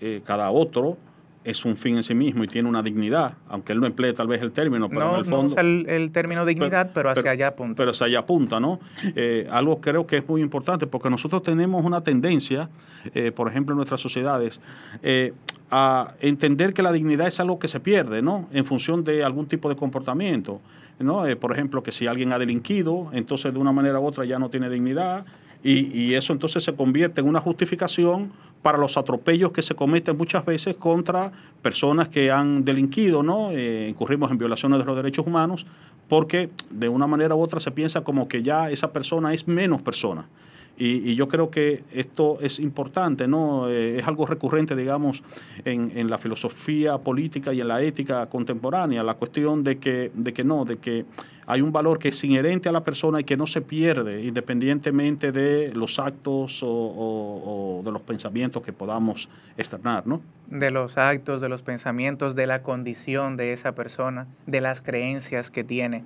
eh, 0.00 0.20
cada 0.24 0.50
otro, 0.50 0.98
es 1.46 1.64
un 1.64 1.76
fin 1.76 1.96
en 1.96 2.02
sí 2.02 2.12
mismo 2.12 2.42
y 2.42 2.48
tiene 2.48 2.68
una 2.68 2.82
dignidad, 2.82 3.36
aunque 3.48 3.72
él 3.72 3.80
no 3.80 3.86
emplee 3.86 4.12
tal 4.12 4.26
vez 4.26 4.42
el 4.42 4.50
término, 4.50 4.88
pero 4.88 5.00
no, 5.00 5.14
en 5.14 5.18
el 5.20 5.24
fondo... 5.24 5.42
No 5.42 5.46
usa 5.46 5.60
el, 5.60 5.86
el, 5.88 6.10
término 6.10 6.44
dignidad, 6.44 6.86
pero, 6.86 6.94
pero 6.94 7.10
hacia 7.10 7.22
pero, 7.22 7.32
allá 7.32 7.46
apunta. 7.46 7.74
Pero 7.76 7.90
hacia 7.92 8.06
allá 8.06 8.18
apunta, 8.18 8.58
¿no? 8.58 8.80
Eh, 9.14 9.46
algo 9.48 9.80
creo 9.80 10.08
que 10.08 10.16
es 10.16 10.28
muy 10.28 10.42
importante, 10.42 10.88
porque 10.88 11.08
nosotros 11.08 11.44
tenemos 11.44 11.84
una 11.84 12.02
tendencia, 12.02 12.68
eh, 13.14 13.30
por 13.30 13.48
ejemplo, 13.48 13.74
en 13.74 13.76
nuestras 13.76 14.00
sociedades, 14.00 14.60
eh, 15.04 15.34
a 15.70 16.14
entender 16.20 16.74
que 16.74 16.82
la 16.82 16.90
dignidad 16.90 17.28
es 17.28 17.38
algo 17.38 17.60
que 17.60 17.68
se 17.68 17.78
pierde, 17.78 18.22
¿no? 18.22 18.48
En 18.52 18.64
función 18.64 19.04
de 19.04 19.22
algún 19.22 19.46
tipo 19.46 19.68
de 19.68 19.76
comportamiento, 19.76 20.60
¿no? 20.98 21.24
Por 21.38 21.52
ejemplo, 21.52 21.84
que 21.84 21.92
si 21.92 22.08
alguien 22.08 22.32
ha 22.32 22.40
delinquido, 22.40 23.10
entonces 23.12 23.52
de 23.52 23.58
una 23.60 23.70
manera 23.70 24.00
u 24.00 24.04
otra 24.04 24.24
ya 24.24 24.40
no 24.40 24.50
tiene 24.50 24.68
dignidad, 24.68 25.24
y, 25.62 25.96
y, 25.96 26.14
eso 26.14 26.32
entonces 26.32 26.62
se 26.62 26.74
convierte 26.74 27.20
en 27.20 27.28
una 27.28 27.40
justificación 27.40 28.30
para 28.66 28.78
los 28.78 28.96
atropellos 28.96 29.52
que 29.52 29.62
se 29.62 29.76
cometen 29.76 30.16
muchas 30.16 30.44
veces 30.44 30.74
contra 30.74 31.30
personas 31.62 32.08
que 32.08 32.32
han 32.32 32.64
delinquido, 32.64 33.22
¿no? 33.22 33.52
Eh, 33.52 33.86
incurrimos 33.88 34.28
en 34.32 34.38
violaciones 34.38 34.80
de 34.80 34.84
los 34.84 34.96
derechos 34.96 35.24
humanos, 35.24 35.66
porque 36.08 36.50
de 36.70 36.88
una 36.88 37.06
manera 37.06 37.36
u 37.36 37.40
otra 37.40 37.60
se 37.60 37.70
piensa 37.70 38.02
como 38.02 38.26
que 38.26 38.42
ya 38.42 38.68
esa 38.68 38.92
persona 38.92 39.32
es 39.32 39.46
menos 39.46 39.82
persona. 39.82 40.26
Y, 40.78 41.14
yo 41.14 41.26
creo 41.28 41.50
que 41.50 41.84
esto 41.92 42.38
es 42.40 42.60
importante, 42.60 43.26
¿no? 43.26 43.68
Eh, 43.68 43.98
es 43.98 44.06
algo 44.06 44.26
recurrente, 44.26 44.76
digamos, 44.76 45.22
en, 45.64 45.92
en, 45.94 46.10
la 46.10 46.18
filosofía 46.18 46.98
política 46.98 47.54
y 47.54 47.60
en 47.60 47.68
la 47.68 47.80
ética 47.80 48.26
contemporánea, 48.26 49.02
la 49.02 49.14
cuestión 49.14 49.64
de 49.64 49.78
que, 49.78 50.10
de 50.14 50.34
que 50.34 50.44
no, 50.44 50.64
de 50.66 50.76
que 50.76 51.06
hay 51.46 51.62
un 51.62 51.72
valor 51.72 51.98
que 51.98 52.08
es 52.08 52.24
inherente 52.24 52.68
a 52.68 52.72
la 52.72 52.82
persona 52.82 53.20
y 53.20 53.24
que 53.24 53.36
no 53.36 53.46
se 53.46 53.60
pierde 53.60 54.24
independientemente 54.24 55.30
de 55.30 55.72
los 55.74 55.98
actos 55.98 56.60
o, 56.62 57.82
de 57.84 57.92
los 57.92 58.02
pensamientos 58.02 58.62
que 58.62 58.72
podamos 58.72 59.28
externar, 59.56 60.06
¿no? 60.06 60.20
De 60.48 60.70
los 60.70 60.98
actos, 60.98 61.40
de 61.40 61.48
los 61.48 61.62
pensamientos, 61.62 62.34
de 62.34 62.46
la 62.46 62.62
condición 62.62 63.36
de 63.36 63.52
esa 63.52 63.74
persona, 63.74 64.26
de 64.46 64.60
las 64.60 64.82
creencias 64.82 65.50
que 65.50 65.64
tiene. 65.64 66.04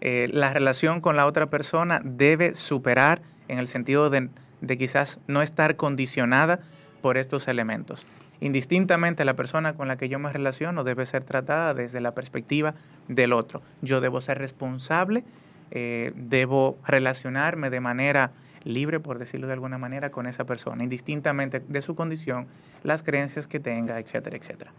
Eh, 0.00 0.28
la 0.32 0.52
relación 0.52 1.00
con 1.00 1.16
la 1.16 1.26
otra 1.26 1.50
persona 1.50 2.00
debe 2.02 2.54
superar 2.54 3.20
en 3.50 3.58
el 3.58 3.68
sentido 3.68 4.10
de, 4.10 4.30
quizás 4.78 5.18
no 5.26 5.42
estar 5.42 5.76
condicionada 5.76 6.60
por 7.02 7.18
estos 7.18 7.48
elementos. 7.48 8.06
Indistintamente 8.40 9.24
la 9.24 9.36
persona 9.36 9.74
con 9.74 9.88
la 9.88 9.96
que 9.96 10.08
yo 10.08 10.18
me 10.18 10.32
relaciono 10.32 10.84
debe 10.84 11.04
ser 11.04 11.24
tratada 11.24 11.74
desde 11.74 12.00
la 12.00 12.14
perspectiva 12.14 12.74
del 13.08 13.32
otro. 13.32 13.60
Yo 13.82 14.00
debo 14.00 14.20
ser 14.20 14.38
responsable, 14.38 15.24
eh, 15.70 16.12
debo 16.14 16.78
relacionarme 16.86 17.68
de 17.70 17.80
manera 17.80 18.32
libre, 18.64 19.00
por 19.00 19.18
decirlo 19.18 19.46
de 19.46 19.54
alguna 19.54 19.78
manera, 19.78 20.10
con 20.10 20.26
esa 20.26 20.44
persona, 20.44 20.84
indistintamente 20.84 21.60
de 21.60 21.82
su 21.82 21.94
condición, 21.94 22.46
las 22.82 23.02
creencias 23.02 23.46
que 23.46 23.60
tenga, 23.60 23.98
etcétera, 23.98 24.36
etcétera. 24.36 24.72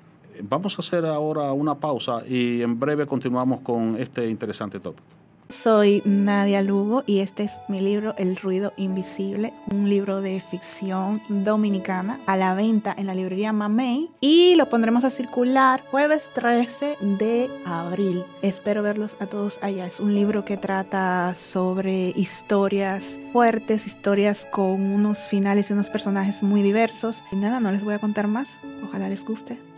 Vamos 0.43 0.77
a 0.79 0.81
hacer 0.81 1.05
ahora 1.05 1.51
una 1.51 1.75
pausa 1.75 2.21
y 2.27 2.61
en 2.61 2.79
breve 2.79 3.05
continuamos 3.05 3.61
con 3.61 3.97
este 3.97 4.27
interesante 4.29 4.79
tópico. 4.79 5.20
Soy 5.51 6.01
Nadia 6.05 6.61
Lugo 6.61 7.03
y 7.05 7.19
este 7.19 7.43
es 7.43 7.51
mi 7.67 7.81
libro 7.81 8.15
El 8.17 8.37
ruido 8.37 8.73
invisible, 8.77 9.53
un 9.71 9.89
libro 9.89 10.21
de 10.21 10.39
ficción 10.39 11.21
dominicana 11.27 12.21
a 12.25 12.37
la 12.37 12.53
venta 12.53 12.95
en 12.97 13.07
la 13.07 13.15
librería 13.15 13.51
Mamey 13.51 14.09
y 14.21 14.55
lo 14.55 14.69
pondremos 14.69 15.03
a 15.03 15.09
circular 15.09 15.83
jueves 15.91 16.29
13 16.33 16.97
de 17.01 17.49
abril. 17.65 18.23
Espero 18.41 18.81
verlos 18.81 19.17
a 19.19 19.27
todos 19.27 19.59
allá. 19.61 19.85
Es 19.85 19.99
un 19.99 20.15
libro 20.15 20.45
que 20.45 20.55
trata 20.55 21.35
sobre 21.35 22.13
historias 22.15 23.19
fuertes, 23.33 23.87
historias 23.87 24.47
con 24.49 24.81
unos 24.81 25.27
finales 25.27 25.69
y 25.69 25.73
unos 25.73 25.89
personajes 25.89 26.43
muy 26.43 26.61
diversos. 26.61 27.23
Y 27.31 27.35
nada, 27.35 27.59
no 27.59 27.71
les 27.71 27.83
voy 27.83 27.93
a 27.93 27.99
contar 27.99 28.27
más. 28.27 28.59
Ojalá 28.83 29.09
les 29.09 29.25
guste. 29.25 29.70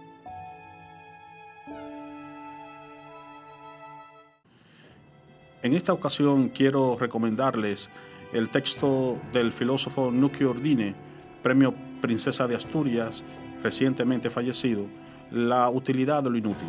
En 5.64 5.74
esta 5.74 5.94
ocasión 5.94 6.50
quiero 6.50 6.98
recomendarles 7.00 7.90
el 8.34 8.50
texto 8.50 9.18
del 9.32 9.54
filósofo 9.54 10.12
Nuki 10.12 10.44
Ordine, 10.44 10.94
premio 11.42 11.74
Princesa 12.02 12.48
de 12.48 12.58
Asturias, 12.58 13.24
recientemente 13.64 14.30
fallecido, 14.30 14.88
La 15.32 15.70
utilidad 15.70 16.22
de 16.22 16.32
lo 16.32 16.38
inútil. 16.38 16.68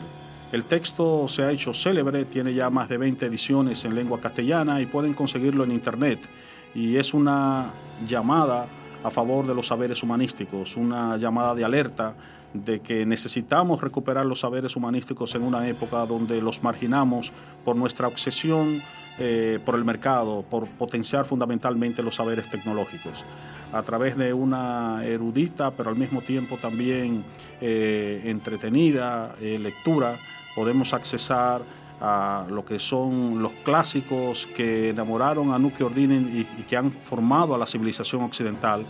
El 0.52 0.62
texto 0.66 1.26
se 1.26 1.42
ha 1.42 1.50
hecho 1.50 1.74
célebre, 1.74 2.24
tiene 2.26 2.54
ya 2.54 2.70
más 2.70 2.88
de 2.88 2.98
20 2.98 3.26
ediciones 3.26 3.84
en 3.84 3.96
lengua 3.96 4.20
castellana 4.20 4.80
y 4.80 4.86
pueden 4.86 5.12
conseguirlo 5.12 5.64
en 5.64 5.72
internet. 5.72 6.28
Y 6.72 6.96
es 6.96 7.12
una 7.14 7.74
llamada 8.06 8.68
a 9.04 9.10
favor 9.10 9.46
de 9.46 9.54
los 9.54 9.68
saberes 9.68 10.02
humanísticos, 10.02 10.76
una 10.76 11.16
llamada 11.18 11.54
de 11.54 11.64
alerta 11.64 12.14
de 12.54 12.80
que 12.80 13.04
necesitamos 13.04 13.80
recuperar 13.80 14.24
los 14.24 14.40
saberes 14.40 14.76
humanísticos 14.76 15.34
en 15.34 15.42
una 15.42 15.68
época 15.68 16.06
donde 16.06 16.40
los 16.40 16.62
marginamos 16.62 17.30
por 17.64 17.76
nuestra 17.76 18.08
obsesión 18.08 18.82
eh, 19.18 19.60
por 19.64 19.74
el 19.74 19.84
mercado, 19.84 20.42
por 20.48 20.68
potenciar 20.68 21.26
fundamentalmente 21.26 22.02
los 22.02 22.14
saberes 22.14 22.48
tecnológicos. 22.48 23.24
A 23.72 23.82
través 23.82 24.16
de 24.16 24.32
una 24.32 25.04
erudita, 25.04 25.72
pero 25.72 25.90
al 25.90 25.96
mismo 25.96 26.22
tiempo 26.22 26.56
también 26.56 27.24
eh, 27.60 28.22
entretenida 28.24 29.36
eh, 29.40 29.58
lectura, 29.58 30.16
podemos 30.54 30.94
accesar 30.94 31.62
a 32.00 32.46
lo 32.48 32.64
que 32.64 32.78
son 32.78 33.42
los 33.42 33.52
clásicos 33.64 34.48
que 34.54 34.90
enamoraron 34.90 35.52
a 35.52 35.58
Nuki 35.58 35.82
Ordinen 35.82 36.30
y, 36.34 36.40
y 36.40 36.64
que 36.64 36.76
han 36.76 36.90
formado 36.90 37.54
a 37.54 37.58
la 37.58 37.66
civilización 37.66 38.22
occidental. 38.22 38.86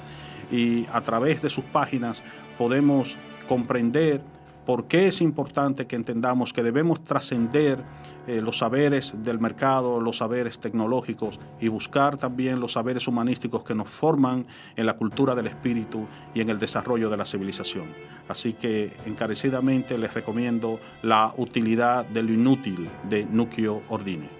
Y 0.50 0.86
a 0.92 1.00
través 1.00 1.42
de 1.42 1.50
sus 1.50 1.64
páginas 1.64 2.22
podemos 2.58 3.16
comprender 3.48 4.22
por 4.64 4.86
qué 4.86 5.06
es 5.06 5.20
importante 5.20 5.86
que 5.86 5.96
entendamos 5.96 6.52
que 6.52 6.62
debemos 6.62 7.02
trascender 7.04 7.82
eh, 8.26 8.40
los 8.40 8.58
saberes 8.58 9.14
del 9.22 9.38
mercado, 9.38 10.00
los 10.00 10.18
saberes 10.18 10.58
tecnológicos 10.58 11.38
y 11.60 11.68
buscar 11.68 12.16
también 12.16 12.58
los 12.60 12.72
saberes 12.72 13.06
humanísticos 13.06 13.62
que 13.62 13.74
nos 13.74 13.90
forman 13.90 14.46
en 14.76 14.86
la 14.86 14.94
cultura 14.96 15.34
del 15.34 15.46
espíritu 15.46 16.06
y 16.34 16.40
en 16.40 16.48
el 16.48 16.58
desarrollo 16.58 17.10
de 17.10 17.18
la 17.18 17.26
civilización. 17.26 17.84
Así 18.28 18.54
que 18.54 18.92
encarecidamente 19.04 19.98
les 19.98 20.14
recomiendo 20.14 20.80
la 21.02 21.34
utilidad 21.36 22.06
de 22.06 22.22
lo 22.22 22.32
inútil 22.32 22.88
de 23.08 23.26
Nuccio 23.26 23.82
Ordine. 23.88 24.30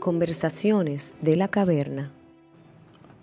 Conversaciones 0.00 1.14
de 1.20 1.36
la 1.36 1.48
caverna. 1.48 2.12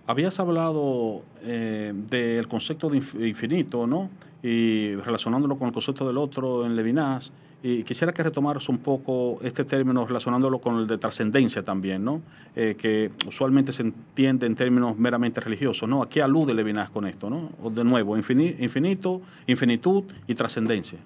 Habías 0.06 0.40
hablado 0.40 1.24
eh, 1.42 1.94
del 1.96 2.48
concepto 2.48 2.90
de 2.90 2.98
infinito, 2.98 3.88
¿no? 3.88 4.10
Y 4.44 4.96
relacionándolo 4.96 5.58
con 5.58 5.68
el 5.68 5.74
concepto 5.74 6.08
del 6.08 6.18
otro 6.18 6.66
en 6.66 6.76
Levinas. 6.76 7.32
Y 7.64 7.84
quisiera 7.84 8.12
que 8.12 8.24
retomaras 8.24 8.70
un 8.70 8.80
poco 8.80 9.38
este 9.44 9.64
término 9.64 10.08
relacionándolo 10.08 10.60
con 10.60 10.80
el 10.80 10.88
de 10.88 10.98
trascendencia 10.98 11.64
también, 11.64 12.04
¿no? 12.04 12.22
Eh, 12.56 12.76
que 12.76 13.12
usualmente 13.28 13.72
se 13.72 13.84
entiende 13.84 14.48
en 14.48 14.56
términos 14.56 14.98
meramente 14.98 15.40
religiosos, 15.42 15.88
¿no? 15.88 16.02
¿A 16.02 16.10
qué 16.10 16.24
alude 16.24 16.56
Levinas 16.56 16.90
con 16.90 17.06
esto, 17.06 17.30
¿no? 17.30 17.52
de 17.70 17.84
nuevo, 17.84 18.18
infinito, 18.18 19.22
infinitud 19.46 20.06
y 20.26 20.34
trascendencia. 20.34 20.98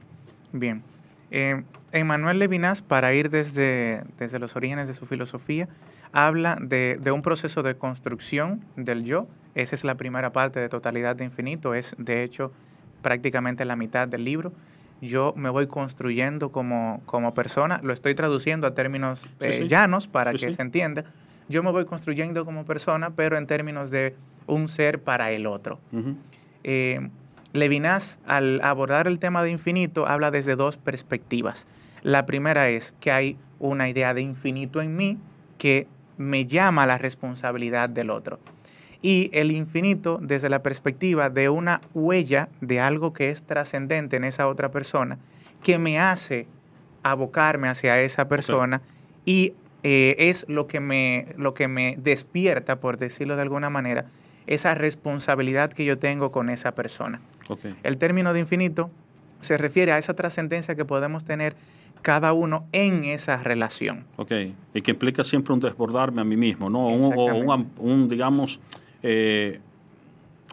Bien. 0.53 0.81
Eh, 1.29 1.63
Emmanuel 1.91 2.39
Levinas, 2.39 2.81
para 2.81 3.13
ir 3.13 3.29
desde, 3.29 4.03
desde 4.17 4.39
los 4.39 4.55
orígenes 4.55 4.87
de 4.87 4.93
su 4.93 5.05
filosofía, 5.05 5.67
habla 6.11 6.57
de, 6.61 6.99
un 7.13 7.21
proceso 7.21 7.63
de 7.63 7.75
construcción 7.75 8.63
del 8.75 9.03
yo. 9.03 9.27
Esa 9.53 9.75
es 9.75 9.83
la 9.83 9.95
primera 9.95 10.31
parte 10.31 10.59
de 10.59 10.69
Totalidad 10.69 11.15
de 11.15 11.25
Infinito, 11.25 11.73
es 11.73 11.95
de 11.97 12.23
hecho 12.23 12.51
prácticamente 13.05 13.65
la 13.65 13.75
mitad 13.75 14.07
del 14.07 14.23
libro. 14.23 14.51
Yo 14.99 15.35
me 15.37 15.51
voy 15.51 15.67
construyendo 15.67 16.49
como, 16.49 17.03
como 17.05 17.35
persona, 17.35 17.79
lo 17.83 17.93
estoy 17.93 18.15
traduciendo 18.15 18.65
a 18.65 18.73
términos 18.73 19.23
eh, 19.41 19.67
llanos 19.69 20.07
para 20.07 20.33
que 20.33 20.51
se 20.51 20.59
entienda. 20.59 21.05
Yo 21.47 21.61
me 21.61 21.69
voy 21.69 21.85
construyendo 21.85 22.45
como 22.45 22.65
persona, 22.65 23.11
pero 23.11 23.37
en 23.37 23.45
términos 23.45 23.91
de 23.91 24.15
un 24.47 24.67
ser 24.69 25.03
para 25.03 25.29
el 25.29 25.45
otro. 25.45 25.79
Eh, 26.63 27.09
Levinas, 27.53 28.19
al 28.25 28.59
abordar 28.63 29.05
el 29.05 29.19
tema 29.19 29.43
de 29.43 29.51
infinito, 29.51 30.07
habla 30.07 30.31
desde 30.31 30.55
dos 30.55 30.77
perspectivas. 30.77 31.67
La 32.01 32.25
primera 32.25 32.69
es 32.69 32.95
que 32.99 33.11
hay 33.11 33.37
una 33.59 33.87
idea 33.87 34.15
de 34.15 34.21
infinito 34.21 34.81
en 34.81 34.95
mí 34.95 35.19
que 35.59 35.87
me 36.17 36.47
llama 36.47 36.83
a 36.83 36.87
la 36.87 36.97
responsabilidad 36.97 37.87
del 37.87 38.09
otro. 38.09 38.39
Y 39.05 39.29
el 39.33 39.51
infinito 39.51 40.17
desde 40.19 40.49
la 40.49 40.63
perspectiva 40.63 41.29
de 41.29 41.47
una 41.47 41.79
huella 41.93 42.49
de 42.59 42.79
algo 42.79 43.13
que 43.13 43.29
es 43.29 43.43
trascendente 43.43 44.15
en 44.15 44.23
esa 44.23 44.47
otra 44.47 44.71
persona, 44.71 45.19
que 45.61 45.77
me 45.77 45.99
hace 45.99 46.47
abocarme 47.03 47.67
hacia 47.67 48.01
esa 48.01 48.27
persona 48.27 48.81
y 49.23 49.53
eh, 49.83 50.15
es 50.17 50.47
lo 50.49 50.65
que, 50.65 50.79
me, 50.79 51.27
lo 51.37 51.53
que 51.53 51.67
me 51.67 51.97
despierta, 51.99 52.79
por 52.79 52.97
decirlo 52.97 53.35
de 53.35 53.43
alguna 53.43 53.69
manera, 53.69 54.05
esa 54.47 54.73
responsabilidad 54.73 55.71
que 55.71 55.85
yo 55.85 55.99
tengo 55.99 56.31
con 56.31 56.49
esa 56.49 56.73
persona. 56.73 57.21
El 57.83 57.97
término 57.97 58.33
de 58.33 58.39
infinito 58.39 58.89
se 59.39 59.59
refiere 59.59 59.91
a 59.91 59.99
esa 59.99 60.15
trascendencia 60.15 60.73
que 60.73 60.83
podemos 60.83 61.25
tener 61.25 61.55
cada 62.01 62.33
uno 62.33 62.65
en 62.71 63.03
esa 63.03 63.37
relación. 63.37 64.05
Ok, 64.15 64.31
y 64.73 64.81
que 64.81 64.89
implica 64.89 65.23
siempre 65.23 65.53
un 65.53 65.59
desbordarme 65.59 66.21
a 66.21 66.23
mí 66.23 66.37
mismo, 66.37 66.71
¿no? 66.71 66.87
Un, 66.87 67.69
un, 67.77 68.09
digamos, 68.09 68.59
eh, 69.07 69.59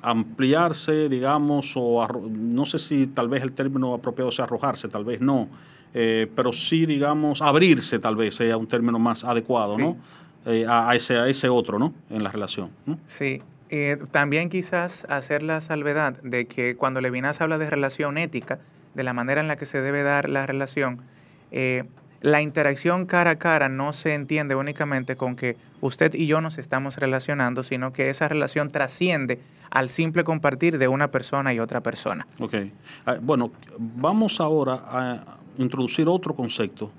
ampliarse, 0.02 1.08
digamos, 1.08 1.72
o 1.74 2.06
no 2.28 2.66
sé 2.66 2.78
si 2.78 3.06
tal 3.06 3.28
vez 3.30 3.42
el 3.42 3.52
término 3.52 3.94
apropiado 3.94 4.30
sea 4.30 4.44
arrojarse, 4.44 4.88
tal 4.88 5.04
vez 5.06 5.22
no, 5.22 5.48
eh, 5.94 6.30
pero 6.34 6.52
sí, 6.52 6.84
digamos, 6.84 7.40
abrirse 7.40 7.98
tal 7.98 8.16
vez 8.16 8.34
sea 8.34 8.58
un 8.58 8.66
término 8.66 8.98
más 8.98 9.24
adecuado, 9.24 9.78
¿no? 9.78 9.96
Eh, 10.44 10.66
a, 10.68 10.94
ese, 10.94 11.16
a 11.16 11.28
ese 11.28 11.48
otro, 11.48 11.78
¿no? 11.78 11.94
En 12.10 12.24
la 12.24 12.30
relación. 12.30 12.70
Sí. 13.06 13.40
también 14.10 14.50
quizás 14.50 15.06
hacer 15.08 15.42
la 15.42 15.62
salvedad 15.62 16.20
de 16.22 16.46
que 16.46 16.76
cuando 16.76 17.00
Levinas 17.00 17.40
habla 17.40 17.56
de 17.56 17.70
relación 17.70 18.18
ética, 18.18 18.58
de 18.94 19.02
la 19.02 19.14
manera 19.14 19.40
en 19.40 19.48
la 19.48 19.56
que 19.56 19.64
se 19.64 19.80
debe 19.80 20.02
dar 20.02 20.28
la 20.28 20.44
relación, 20.46 21.00
la 22.22 22.40
interacción 22.40 23.06
cara 23.06 23.32
a 23.32 23.38
cara 23.38 23.68
no 23.68 23.92
se 23.92 24.14
entiende 24.14 24.54
únicamente 24.54 25.16
con 25.16 25.36
que 25.36 25.56
usted 25.80 26.14
y 26.14 26.26
yo 26.26 26.40
nos 26.40 26.58
estamos 26.58 26.96
relacionando, 26.96 27.62
sino 27.62 27.92
que 27.92 28.08
esa 28.08 28.28
relación 28.28 28.70
trasciende 28.70 29.40
al 29.70 29.88
simple 29.88 30.24
compartir 30.24 30.78
de 30.78 30.88
una 30.88 31.10
persona 31.10 31.52
y 31.52 31.58
otra 31.58 31.80
persona. 31.80 32.26
Ok. 32.38 32.54
Ah, 33.06 33.16
bueno, 33.20 33.50
vamos 33.78 34.40
ahora 34.40 34.82
a 34.86 35.38
introducir 35.58 36.08
otro 36.08 36.34
concepto 36.34 36.92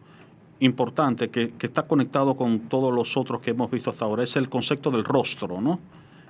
importante 0.60 1.30
que, 1.30 1.54
está 1.60 1.84
conectado 1.84 2.36
con 2.36 2.60
todos 2.60 2.94
los 2.94 3.18
otros 3.18 3.42
que 3.42 3.52
hemos 3.52 3.72
visto 3.72 3.90
hasta 3.90 4.06
ahora. 4.06 4.24
Es 4.24 4.36
el 4.36 4.50
concepto 4.50 4.92
del 4.92 5.04
rostro, 5.04 5.62
¿no? 5.62 5.80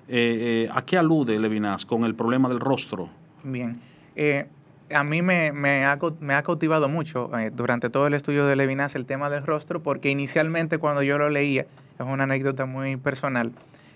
eh, 0.07 0.65
eh, 0.67 0.69
¿a 0.71 0.83
qué 0.83 0.97
alude 0.97 1.39
Levinas 1.39 1.85
con 1.85 2.03
el 2.03 2.15
problema 2.15 2.49
del 2.49 2.59
rostro? 2.59 3.09
Bien. 3.45 3.73
Eh, 4.15 4.47
a 4.93 5.03
mí 5.03 5.21
me, 5.21 5.51
me, 5.51 5.85
ha, 5.85 5.97
me, 6.19 6.33
ha, 6.33 6.43
cautivado 6.43 6.89
mucho 6.89 7.29
eh, 7.37 7.51
durante 7.53 7.89
todo 7.89 8.07
el 8.07 8.13
estudio 8.13 8.45
de 8.45 8.55
Levinas 8.55 8.95
el 8.95 9.05
tema 9.05 9.29
del 9.29 9.45
rostro, 9.45 9.81
porque 9.81 10.09
inicialmente 10.09 10.77
cuando 10.77 11.03
yo 11.03 11.17
lo 11.17 11.29
leía, 11.29 11.65
es 11.99 12.05
una 12.05 12.23
anécdota 12.23 12.65
muy 12.65 12.97
personal, 12.97 13.51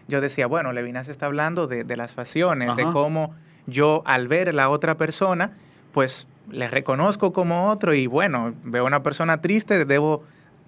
yo 0.08 0.22
decía, 0.22 0.48
bueno, 0.48 0.72
Levinas 0.74 1.08
está 1.08 1.26
hablando 1.26 1.68
de, 1.68 1.84
de 1.84 1.98
las 1.98 2.14
facciones, 2.14 2.70
Ajá. 2.70 2.78
de 2.78 2.84
cómo 2.92 3.34
yo 3.66 4.02
al 4.06 4.28
ver 4.28 4.50
a 4.50 4.54
la 4.54 4.70
otra 4.70 4.96
persona, 4.96 5.52
pues 5.92 6.28
le 6.50 6.68
reconozco 6.70 7.34
como 7.34 7.70
otro 7.70 7.94
y 7.94 8.08
bueno, 8.08 8.54
veo 8.64 8.86
una 8.86 9.04
persona 9.04 9.42
triste, 9.42 9.86
debo 9.86 10.24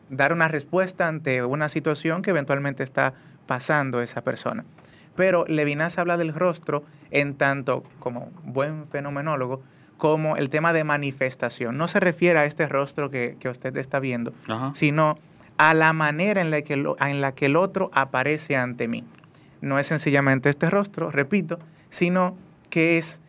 dar 0.09 0.33
una 0.33 0.47
respuesta 0.47 1.07
ante 1.07 1.43
una 1.43 1.69
situación 1.69 2.21
que 2.21 2.31
eventualmente 2.31 2.83
está 2.83 3.13
pasando 3.47 4.01
esa 4.01 4.21
persona. 4.21 4.65
Pero 5.15 5.45
Levinas 5.47 5.97
habla 5.97 6.17
del 6.17 6.33
rostro 6.33 6.83
en 7.11 7.35
tanto 7.35 7.83
como 7.99 8.31
buen 8.43 8.87
fenomenólogo, 8.87 9.61
como 9.99 10.37
el 10.37 10.49
tema 10.49 10.73
de 10.73 10.83
manifestación. 10.83 11.77
No 11.77 11.87
se 11.87 11.99
refiere 11.99 12.39
a 12.39 12.45
este 12.45 12.67
rostro 12.67 13.11
que, 13.11 13.37
que 13.39 13.49
usted 13.49 13.77
está 13.77 13.99
viendo, 13.99 14.33
Ajá. 14.47 14.71
sino 14.73 15.19
a 15.57 15.75
la 15.75 15.93
manera 15.93 16.41
en 16.41 16.49
la, 16.49 16.63
que 16.63 16.77
lo, 16.77 16.95
en 16.99 17.21
la 17.21 17.33
que 17.33 17.45
el 17.45 17.55
otro 17.55 17.91
aparece 17.93 18.55
ante 18.55 18.87
mí. 18.87 19.03
No 19.61 19.77
es 19.77 19.87
sencillamente 19.87 20.49
este 20.49 20.69
rostro, 20.69 21.11
repito, 21.11 21.59
sino 21.89 22.37
que 22.69 22.97
es 22.97 23.21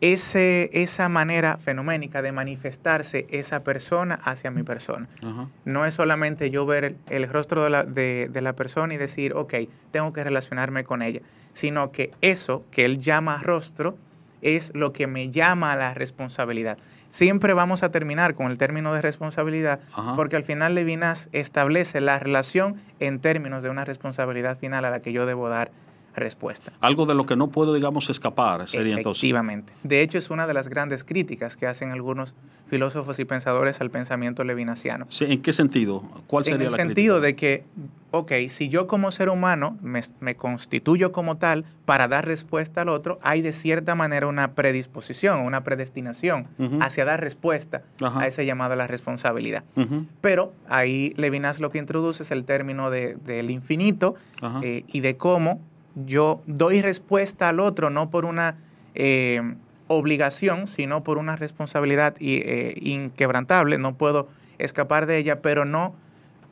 ese, 0.00 0.70
esa 0.72 1.08
manera 1.08 1.58
fenoménica 1.58 2.22
de 2.22 2.32
manifestarse 2.32 3.26
esa 3.28 3.62
persona 3.62 4.14
hacia 4.14 4.50
mi 4.50 4.62
persona. 4.62 5.08
Ajá. 5.22 5.48
No 5.66 5.84
es 5.84 5.92
solamente 5.92 6.50
yo 6.50 6.64
ver 6.64 6.84
el, 6.84 6.96
el 7.10 7.28
rostro 7.28 7.62
de 7.62 7.70
la, 7.70 7.84
de, 7.84 8.28
de 8.32 8.40
la, 8.40 8.54
persona 8.54 8.94
y 8.94 8.96
decir, 8.96 9.34
ok, 9.34 9.54
tengo 9.90 10.12
que 10.14 10.24
relacionarme 10.24 10.84
con 10.84 11.02
ella, 11.02 11.20
sino 11.52 11.92
que 11.92 12.12
eso 12.22 12.64
que 12.70 12.86
él 12.86 12.98
llama 12.98 13.42
rostro 13.42 13.98
es 14.44 14.70
lo 14.74 14.92
que 14.92 15.08
me 15.08 15.30
llama 15.30 15.72
a 15.72 15.76
la 15.76 15.94
responsabilidad. 15.94 16.78
Siempre 17.08 17.54
vamos 17.54 17.82
a 17.82 17.90
terminar 17.90 18.34
con 18.34 18.50
el 18.50 18.58
término 18.58 18.92
de 18.94 19.02
responsabilidad, 19.02 19.80
Ajá. 19.94 20.14
porque 20.14 20.36
al 20.36 20.44
final 20.44 20.74
Levinas 20.74 21.28
establece 21.32 22.00
la 22.00 22.18
relación 22.18 22.76
en 23.00 23.18
términos 23.20 23.62
de 23.62 23.70
una 23.70 23.84
responsabilidad 23.84 24.58
final 24.58 24.84
a 24.84 24.90
la 24.90 25.00
que 25.00 25.12
yo 25.12 25.26
debo 25.26 25.48
dar 25.48 25.70
respuesta. 26.14 26.72
Algo 26.80 27.06
de 27.06 27.14
lo 27.14 27.26
que 27.26 27.36
no 27.36 27.48
puedo, 27.48 27.74
digamos, 27.74 28.10
escapar 28.10 28.68
sería 28.68 28.94
Efectivamente. 28.98 29.72
entonces. 29.72 29.88
De 29.88 30.02
hecho, 30.02 30.18
es 30.18 30.30
una 30.30 30.46
de 30.46 30.54
las 30.54 30.68
grandes 30.68 31.04
críticas 31.04 31.56
que 31.56 31.66
hacen 31.66 31.90
algunos 31.90 32.34
filósofos 32.68 33.18
y 33.18 33.24
pensadores 33.24 33.80
al 33.80 33.90
pensamiento 33.90 34.44
levinasiano. 34.44 35.06
Sí, 35.08 35.26
¿En 35.28 35.42
qué 35.42 35.52
sentido? 35.52 36.02
¿Cuál 36.26 36.44
sería 36.44 36.56
en 36.56 36.62
el 36.62 36.70
la 36.72 36.76
sentido 36.76 37.20
crítica? 37.20 37.26
de 37.26 37.36
que, 37.36 37.64
ok, 38.10 38.32
si 38.48 38.68
yo 38.68 38.86
como 38.86 39.10
ser 39.10 39.28
humano 39.28 39.76
me, 39.82 40.00
me, 40.20 40.36
constituyo 40.36 41.12
como 41.12 41.36
tal 41.36 41.64
para 41.84 42.08
dar 42.08 42.26
respuesta 42.26 42.82
al 42.82 42.88
otro, 42.88 43.18
hay 43.22 43.42
de 43.42 43.52
cierta 43.52 43.94
manera 43.94 44.26
una 44.26 44.54
predisposición, 44.54 45.40
una 45.40 45.62
predestinación 45.62 46.48
uh 46.58 46.64
-huh. 46.64 46.84
hacia 46.84 47.04
dar 47.04 47.20
respuesta 47.20 47.82
a 48.00 48.26
ese 48.26 48.46
llamado 48.46 48.72
a 48.72 48.76
la 48.76 48.86
responsabilidad. 48.86 49.64
Uh 49.76 49.82
-huh. 49.82 50.06
Pero 50.20 50.52
ahí 50.68 51.12
Levinas 51.16 51.60
lo 51.60 51.70
que 51.70 51.78
introduce 51.78 52.22
es 52.22 52.30
el 52.30 52.44
término 52.44 52.90
de, 52.90 53.16
del 53.16 53.50
infinito 53.50 54.14
eh, 54.62 54.84
y 54.88 55.00
de 55.00 55.16
cómo 55.16 55.60
yo 55.94 56.42
doy 56.46 56.82
respuesta 56.82 57.48
al 57.48 57.60
otro 57.60 57.90
no 57.90 58.10
por 58.10 58.24
una 58.24 58.56
eh, 58.94 59.40
obligación, 59.86 60.66
sino 60.66 61.04
por 61.04 61.18
una 61.18 61.36
responsabilidad 61.36 62.16
eh, 62.20 62.74
inquebrantable, 62.80 63.78
no 63.78 63.96
puedo 63.96 64.28
escapar 64.58 65.06
de 65.06 65.18
ella, 65.18 65.42
pero 65.42 65.64
no 65.64 65.94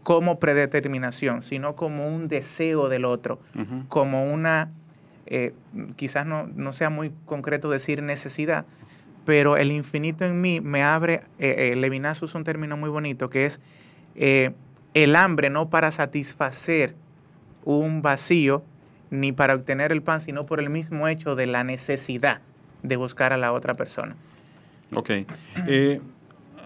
como 0.03 0.39
predeterminación, 0.39 1.43
sino 1.43 1.77
como 1.77 2.09
un 2.09 2.29
deseo 2.29 2.89
del 2.89 3.05
otro, 3.05 3.39
uh 3.55 3.61
-huh. 3.61 3.89
como 3.89 4.33
una, 4.33 4.71
eh, 5.27 5.55
quizás 5.97 6.27
no, 6.27 6.49
no, 6.55 6.73
sea 6.73 6.91
muy 6.91 7.13
concreto 7.25 7.71
decir 7.71 8.03
necesidad, 8.03 8.67
pero 9.25 9.57
el 9.57 9.71
infinito 9.71 10.25
en 10.25 10.41
mí 10.41 10.61
me 10.61 10.83
abre, 10.83 11.21
Levinas 11.39 12.21
usa 12.23 12.39
un 12.39 12.45
término 12.45 12.77
muy 12.77 12.91
bonito 12.91 13.31
que 13.31 13.47
es 13.47 13.61
el 14.17 15.17
hambre 15.17 15.49
no 15.49 15.71
para 15.71 15.93
satisfacer 15.93 16.97
un 17.65 18.03
vacío, 18.03 18.65
ni 19.13 19.31
para 19.31 19.55
obtener 19.55 19.93
el 19.93 20.03
pan, 20.03 20.21
sino 20.21 20.47
por 20.47 20.59
el 20.59 20.71
mismo 20.71 21.07
hecho 21.07 21.37
de 21.37 21.47
la 21.47 21.63
necesidad 21.63 22.41
de 22.83 22.97
buscar 22.97 23.33
a 23.33 23.37
la 23.37 23.53
otra 23.53 23.75
persona. 23.75 24.17
Ok. 24.95 25.11
Eh, 25.69 26.01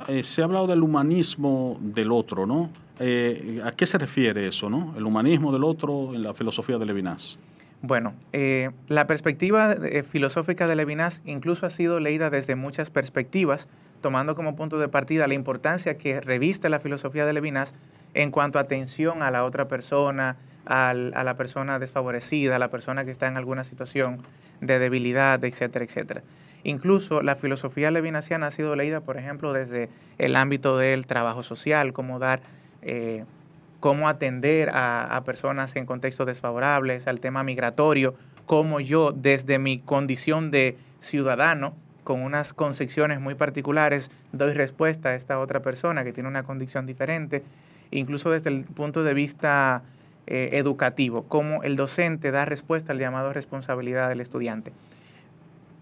eh, 0.08 0.22
se 0.22 0.40
ha 0.40 0.44
hablado 0.44 0.66
del 0.66 0.82
humanismo 0.82 1.76
del 1.80 2.12
otro, 2.12 2.46
¿no? 2.46 2.70
Eh, 3.00 3.60
¿A 3.64 3.72
qué 3.72 3.84
se 3.84 3.98
refiere 3.98 4.46
eso, 4.46 4.70
no? 4.70 4.94
El 4.96 5.04
humanismo 5.04 5.52
del 5.52 5.64
otro 5.64 6.14
en 6.14 6.22
la 6.22 6.32
filosofía 6.34 6.78
de 6.78 6.86
Levinas. 6.86 7.38
Bueno, 7.82 8.14
eh, 8.32 8.70
la 8.88 9.06
perspectiva 9.06 9.74
de, 9.74 10.02
filosófica 10.02 10.66
de 10.66 10.76
Levinas 10.76 11.20
incluso 11.26 11.66
ha 11.66 11.70
sido 11.70 12.00
leída 12.00 12.30
desde 12.30 12.56
muchas 12.56 12.90
perspectivas, 12.90 13.68
tomando 14.00 14.34
como 14.34 14.56
punto 14.56 14.78
de 14.78 14.88
partida 14.88 15.26
la 15.26 15.34
importancia 15.34 15.98
que 15.98 16.20
reviste 16.20 16.70
la 16.70 16.80
filosofía 16.80 17.26
de 17.26 17.32
Levinas 17.32 17.74
en 18.14 18.30
cuanto 18.30 18.58
a 18.58 18.62
atención 18.62 19.22
a 19.22 19.30
la 19.30 19.44
otra 19.44 19.68
persona, 19.68 20.36
al, 20.66 21.12
a 21.14 21.24
la 21.24 21.36
persona 21.36 21.78
desfavorecida, 21.78 22.56
a 22.56 22.58
la 22.58 22.70
persona 22.70 23.04
que 23.04 23.10
está 23.10 23.26
en 23.28 23.36
alguna 23.36 23.64
situación 23.64 24.22
de 24.60 24.78
debilidad, 24.78 25.42
etcétera, 25.44 25.84
etcétera. 25.84 26.22
Incluso 26.64 27.22
la 27.22 27.36
filosofía 27.36 27.90
levinasiana 27.90 28.48
ha 28.48 28.50
sido 28.50 28.74
leída, 28.74 29.00
por 29.00 29.16
ejemplo, 29.16 29.52
desde 29.52 29.88
el 30.18 30.34
ámbito 30.34 30.76
del 30.76 31.06
trabajo 31.06 31.42
social, 31.42 31.92
cómo 31.92 32.18
dar, 32.18 32.40
eh, 32.82 33.24
cómo 33.78 34.08
atender 34.08 34.70
a, 34.70 35.16
a, 35.16 35.24
personas 35.24 35.76
en 35.76 35.86
contextos 35.86 36.26
desfavorables, 36.26 37.06
al 37.06 37.20
tema 37.20 37.44
migratorio, 37.44 38.14
cómo 38.46 38.80
yo 38.80 39.12
desde 39.12 39.58
mi 39.58 39.78
condición 39.78 40.50
de 40.50 40.76
ciudadano, 40.98 41.74
con 42.02 42.22
unas 42.22 42.52
concepciones 42.52 43.20
muy 43.20 43.34
particulares, 43.34 44.10
doy 44.32 44.52
respuesta 44.52 45.10
a 45.10 45.14
esta 45.14 45.38
otra 45.38 45.60
persona 45.60 46.04
que 46.04 46.12
tiene 46.12 46.28
una 46.28 46.44
condición 46.44 46.86
diferente, 46.86 47.42
incluso 47.90 48.30
desde 48.30 48.50
el 48.50 48.64
punto 48.64 49.04
de 49.04 49.14
vista 49.14 49.82
eh, 50.26 50.50
educativo, 50.52 51.24
cómo 51.28 51.62
el 51.62 51.76
docente 51.76 52.30
da 52.30 52.44
respuesta 52.44 52.92
al 52.92 52.98
llamado 52.98 53.32
responsabilidad 53.32 54.08
del 54.08 54.20
estudiante. 54.20 54.72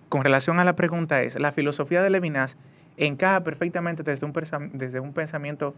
Con 0.08 0.22
relación 0.22 0.60
a 0.60 0.64
la 0.64 0.76
pregunta 0.76 1.22
es, 1.22 1.38
la 1.38 1.50
filosofía 1.50 2.02
de 2.02 2.10
Levinas 2.10 2.56
encaja 2.96 3.42
perfectamente 3.42 4.02
desde 4.02 4.26
un, 4.26 4.32
desde 4.72 5.00
un 5.00 5.12
pensamiento 5.12 5.74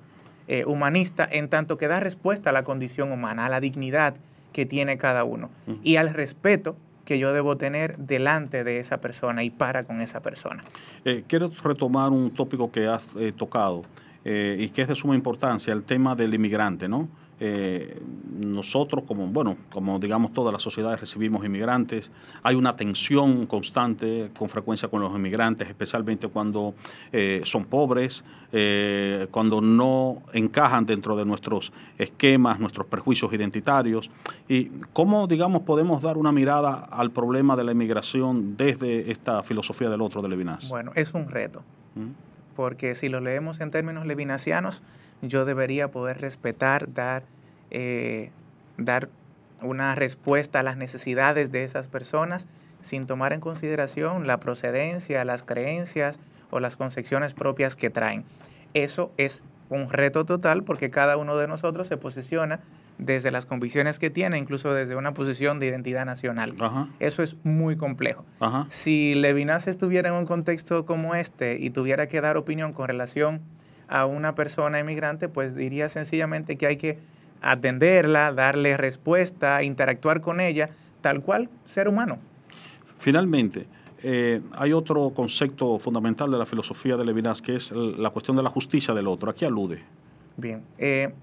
eh, 0.48 0.64
humanista 0.66 1.29
en 1.31 1.48
tanto 1.48 1.79
que 1.79 1.88
da 1.88 2.00
respuesta 2.00 2.50
a 2.50 2.52
la 2.52 2.64
condición 2.64 3.12
humana, 3.12 3.46
a 3.46 3.48
la 3.48 3.61
dignidad 3.61 4.14
que 4.52 4.66
tiene 4.66 4.98
cada 4.98 5.24
uno 5.24 5.50
uh 5.66 5.72
-huh. 5.72 5.81
y 5.83 5.96
al 5.96 6.12
respeto 6.12 6.76
que 7.05 7.18
yo 7.18 7.33
debo 7.33 7.57
tener 7.57 7.96
delante 7.98 8.64
de 8.64 8.79
esa 8.79 9.00
persona 9.00 9.44
y 9.44 9.50
para 9.50 9.85
con 9.85 10.00
esa 10.00 10.20
persona. 10.20 10.64
Eh, 11.05 11.24
quiero 11.26 11.50
retomar 11.62 12.11
un 12.11 12.31
tópico 12.31 12.70
que 12.70 12.87
has 12.87 13.14
eh, 13.16 13.33
tocado 13.33 13.85
eh, 14.29 14.57
y 14.59 14.71
que 14.71 14.83
es 14.83 14.89
de 14.89 14.97
suma 14.97 15.15
importancia, 15.15 15.73
el 15.73 15.85
tema 15.85 16.17
del 16.17 16.35
inmigrante, 16.35 16.89
¿no? 16.89 17.09
Eh, 17.39 18.01
nosotros 18.33 19.05
como 19.07 19.27
bueno 19.27 19.59
como 19.71 19.99
digamos 19.99 20.33
todas 20.33 20.55
las 20.55 20.62
sociedades 20.62 20.99
recibimos 21.01 21.45
inmigrantes 21.45 22.11
hay 22.43 22.55
una 22.55 22.75
tensión 22.77 23.45
constante 23.45 24.31
con 24.39 24.49
frecuencia 24.49 24.89
con 24.89 25.03
los 25.03 25.15
inmigrantes 25.15 25.69
especialmente 25.69 26.29
cuando 26.29 26.75
eh, 27.12 27.43
son 27.45 27.67
pobres 27.67 28.25
eh, 28.53 29.27
cuando 29.31 29.61
no 29.61 30.23
encajan 30.33 30.87
dentro 30.87 31.15
de 31.15 31.27
nuestros 31.27 31.75
esquemas 31.99 32.59
nuestros 32.59 32.87
prejuicios 32.87 33.31
identitarios 33.35 34.11
y 34.49 34.71
cómo 34.95 35.27
digamos 35.27 35.61
podemos 35.61 36.01
dar 36.01 36.17
una 36.17 36.33
mirada 36.33 36.73
al 36.91 37.11
problema 37.11 37.55
de 37.55 37.65
la 37.65 37.73
inmigración 37.73 38.57
desde 38.57 39.11
esta 39.11 39.43
filosofía 39.43 39.91
del 39.91 40.01
otro 40.01 40.23
de 40.23 40.31
Levinas 40.31 40.71
bueno 40.71 40.93
es 40.95 41.12
un 41.12 41.29
reto 41.29 41.62
¿Mm? 41.97 42.26
Porque 42.57 42.95
si 42.95 43.09
lo 43.09 43.21
leemos 43.21 43.61
en 43.61 43.71
términos 43.71 44.07
levinasianos 44.07 44.83
yo 45.23 45.45
debería 45.45 45.90
poder 45.90 46.21
respetar, 46.21 46.92
dar, 46.92 47.23
eh, 47.71 48.31
dar 48.77 49.09
una 49.62 49.95
respuesta 49.95 50.61
a 50.61 50.62
las 50.62 50.77
necesidades 50.77 51.53
de 51.53 51.64
esas 51.64 51.88
personas 51.88 52.49
sin 52.81 53.07
tomar 53.07 53.33
en 53.33 53.40
consideración 53.40 54.27
la 54.27 54.40
procedencia, 54.40 55.25
las 55.25 55.42
creencias 55.42 56.19
o 56.51 56.61
las 56.61 56.77
concepciones 56.77 57.35
propias 57.35 57.77
que 57.77 57.90
traen. 57.90 58.25
Eso 58.75 59.12
es 59.16 59.42
un 59.69 59.90
reto 59.90 60.25
total 60.25 60.62
porque 60.62 60.90
cada 60.90 61.16
uno 61.16 61.37
de 61.37 61.49
nosotros 61.49 61.87
se 61.87 61.97
posiciona 61.97 62.61
desde 62.99 63.31
las 63.31 63.47
convicciones 63.47 63.99
que 63.99 64.11
tiene, 64.11 64.39
incluso 64.39 64.73
desde 64.73 64.97
una 64.97 65.13
posición 65.15 65.61
de 65.61 65.67
identidad 65.67 66.07
nacional. 66.07 66.55
Ajá. 66.59 66.89
Eso 66.99 67.23
es 67.23 67.37
muy 67.45 67.77
complejo. 67.77 68.25
Ajá. 68.41 68.67
Si 68.69 69.15
Levinas 69.15 69.67
estuviera 69.67 70.09
en 70.09 70.15
un 70.15 70.27
contexto 70.27 70.87
como 70.87 71.15
este 71.15 71.59
y 71.59 71.71
tuviera 71.71 72.09
que 72.09 72.21
dar 72.21 72.37
opinión 72.37 72.73
con 72.73 72.89
relación 72.89 73.41
a 73.89 74.07
una 74.07 74.35
persona 74.35 74.81
inmigrante, 74.81 75.29
pues 75.29 75.55
diría 75.55 75.89
sencillamente 75.89 76.57
que 76.57 76.67
hay 76.67 76.77
que 76.77 76.99
atenderla, 77.43 78.33
darle 78.33 78.77
respuesta, 78.77 79.63
interactuar 79.63 80.21
con 80.21 80.41
ella, 80.41 80.71
tal 81.01 81.23
cual 81.23 81.49
ser 81.65 81.89
humano. 81.89 82.19
Finalmente, 82.99 83.67
eh, 84.03 84.41
hay 84.53 84.73
otro 84.73 85.11
concepto 85.11 85.79
fundamental 85.79 86.31
de 86.31 86.39
la 86.39 86.47
filosofía 86.47 86.97
de 86.97 87.05
Levinas 87.05 87.43
que 87.43 87.57
es 87.57 87.73
la 87.73 88.11
cuestión 88.11 88.37
de 88.37 88.43
la 88.43 88.51
justicia 88.51 88.95
del 88.95 89.07
otro. 89.07 89.31
¿A 89.31 89.35
qué 89.35 89.47
alude? 89.47 89.83
Bien, 90.37 90.63
eh, 90.79 91.15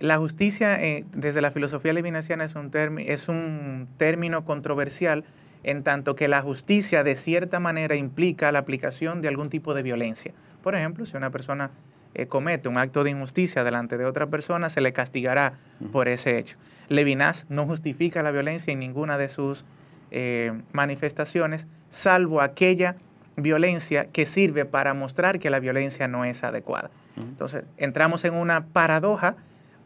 La 0.00 0.16
justicia, 0.16 0.82
eh, 0.82 1.04
desde 1.12 1.42
la 1.42 1.50
filosofía 1.50 1.92
levinasiana, 1.92 2.44
es 2.44 2.54
un, 2.54 2.70
es 2.98 3.28
un 3.28 3.86
término 3.98 4.46
controversial 4.46 5.24
en 5.62 5.82
tanto 5.82 6.14
que 6.16 6.26
la 6.26 6.40
justicia 6.40 7.04
de 7.04 7.14
cierta 7.14 7.60
manera 7.60 7.94
implica 7.96 8.50
la 8.50 8.60
aplicación 8.60 9.20
de 9.20 9.28
algún 9.28 9.50
tipo 9.50 9.74
de 9.74 9.82
violencia. 9.82 10.32
Por 10.62 10.74
ejemplo, 10.74 11.04
si 11.04 11.18
una 11.18 11.28
persona 11.28 11.70
eh, 12.14 12.26
comete 12.26 12.70
un 12.70 12.78
acto 12.78 13.04
de 13.04 13.10
injusticia 13.10 13.62
delante 13.62 13.98
de 13.98 14.06
otra 14.06 14.28
persona, 14.28 14.70
se 14.70 14.80
le 14.80 14.94
castigará 14.94 15.58
por 15.92 16.08
ese 16.08 16.38
hecho. 16.38 16.56
Levinas 16.88 17.44
no 17.50 17.66
justifica 17.66 18.22
la 18.22 18.30
violencia 18.30 18.72
en 18.72 18.78
ninguna 18.78 19.18
de 19.18 19.28
sus 19.28 19.66
eh, 20.10 20.52
manifestaciones, 20.72 21.68
salvo 21.90 22.40
aquella 22.40 22.96
violencia 23.36 24.06
que 24.06 24.24
sirve 24.24 24.64
para 24.64 24.94
mostrar 24.94 25.38
que 25.38 25.50
la 25.50 25.60
violencia 25.60 26.08
no 26.08 26.24
es 26.24 26.42
adecuada. 26.42 26.90
Entonces, 27.16 27.64
entramos 27.76 28.24
en 28.24 28.32
una 28.32 28.64
paradoja 28.64 29.36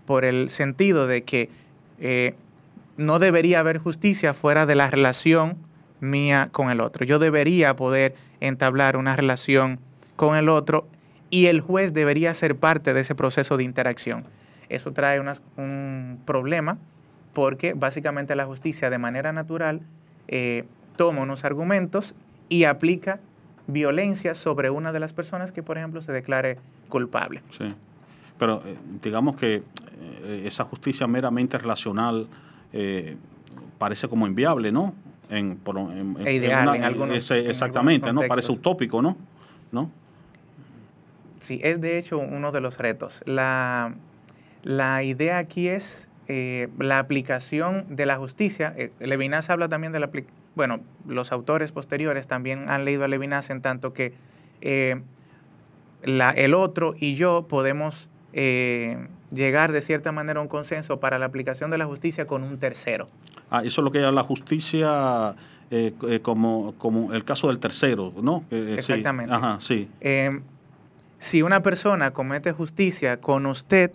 por 0.07 0.25
el 0.25 0.51
sentido 0.51 1.07
de 1.07 1.23
que 1.23 1.51
eh, 1.99 2.35
no 2.97 3.19
debería 3.19 3.61
haber 3.61 3.79
justicia 3.79 4.35
fuera 4.35 4.67
de 4.67 4.75
la 4.75 4.91
relación 4.91 5.57
mía 6.01 6.49
con 6.53 6.71
el 6.71 6.81
otro. 6.81 7.05
Yo 7.05 7.19
debería 7.19 7.77
poder 7.77 8.15
entablar 8.41 8.97
una 8.97 9.17
relación 9.17 9.81
con 10.17 10.37
el 10.37 10.49
otro 10.49 10.87
y 11.31 11.47
el 11.47 11.61
juez 11.61 11.95
debería 11.95 12.33
ser 12.35 12.57
parte 12.57 12.93
de 12.93 13.01
ese 13.01 13.15
proceso 13.15 13.57
de 13.57 13.65
interacción. 13.65 14.25
Eso 14.69 14.93
trae 14.93 15.21
un 15.57 16.21
problema 16.25 16.79
porque 17.33 17.75
básicamente 17.75 18.37
la 18.37 18.45
justicia 18.45 18.91
de 18.91 18.99
manera 18.99 19.33
natural 19.33 19.81
eh, 20.29 20.65
toma 20.97 21.23
unos 21.23 21.45
argumentos 21.45 22.15
y 22.49 22.65
aplica 22.65 23.21
violencia 23.67 24.35
sobre 24.35 24.71
una 24.71 24.93
de 24.93 25.01
las 25.01 25.13
personas 25.13 25.53
que, 25.53 25.63
por 25.63 25.79
ejemplo, 25.79 26.01
se 26.01 26.13
declare 26.13 26.59
culpable. 26.89 27.43
Sí, 27.57 27.75
pero 28.45 28.63
eh, 28.67 28.77
digamos 29.01 29.37
que 29.37 29.55
eh, 29.55 30.43
esa 30.45 30.65
justicia 30.65 31.07
meramente 31.07 31.57
relacional 31.57 32.29
parece 33.79 34.07
como 34.07 34.27
inviable, 34.27 34.71
¿no? 34.71 34.95
En, 35.31 35.59
e 36.27 36.35
ideal, 36.35 36.77
en, 36.77 36.85
algunos, 36.85 37.31
exactamente, 37.31 38.13
¿no? 38.13 38.21
Parece 38.29 38.53
utópico, 38.53 39.01
¿no? 39.01 39.17
¿no? 39.73 39.91
Sí, 41.39 41.59
es 41.63 41.81
de 41.81 41.97
hecho 41.97 42.19
uno 42.19 42.53
de 42.53 42.61
los 42.61 42.77
retos. 42.77 43.23
La, 43.25 43.95
idea 45.03 45.39
aquí 45.39 45.69
es 45.69 46.11
eh, 46.29 46.69
la 46.79 46.99
aplicación 46.99 47.87
de 47.89 48.05
la 48.05 48.19
justicia. 48.19 48.75
Eh, 48.77 48.93
Levinas 49.01 49.49
habla 49.49 49.71
también 49.71 49.93
de 49.95 50.01
la 50.01 50.11
bueno, 50.55 50.81
los 51.07 51.33
autores 51.33 51.73
posteriores 51.73 52.27
también 52.27 52.69
han 52.69 52.85
leído 52.85 53.05
a 53.05 53.09
Levinas 53.09 53.49
en 53.49 53.63
tanto 53.63 53.95
que 53.95 54.13
eh, 54.61 55.01
la, 56.03 56.31
el 56.31 56.53
otro 56.53 56.95
y 56.99 57.15
yo 57.15 57.47
podemos 57.49 58.09
llegar 58.35 59.73
de 59.73 59.81
cierta 59.81 60.13
manera 60.13 60.41
a 60.41 60.43
un 60.43 60.49
consenso 60.49 61.01
para 61.01 61.19
la 61.19 61.27
aplicación 61.27 61.71
de 61.71 61.79
la 61.79 61.87
justicia 61.87 62.27
con 62.27 62.43
un 62.43 62.59
tercero. 62.59 63.09
Ah, 63.51 63.63
eso 63.65 63.81
es 63.81 63.85
lo 63.85 63.93
que 63.93 64.05
es 64.05 64.13
la 64.13 64.23
justicia 64.23 65.35
como, 66.23 66.75
como 66.79 67.13
el 67.13 67.25
caso 67.25 67.49
del 67.49 67.59
tercero, 67.59 68.13
¿no? 68.21 68.45
Exactamente. 68.51 69.33
Ajá, 69.33 69.59
sí 69.61 69.89
si 71.25 71.41
una 71.41 71.63
persona 71.63 72.11
comete 72.11 72.53
justicia 72.53 73.19
con 73.19 73.47
usted, 73.47 73.93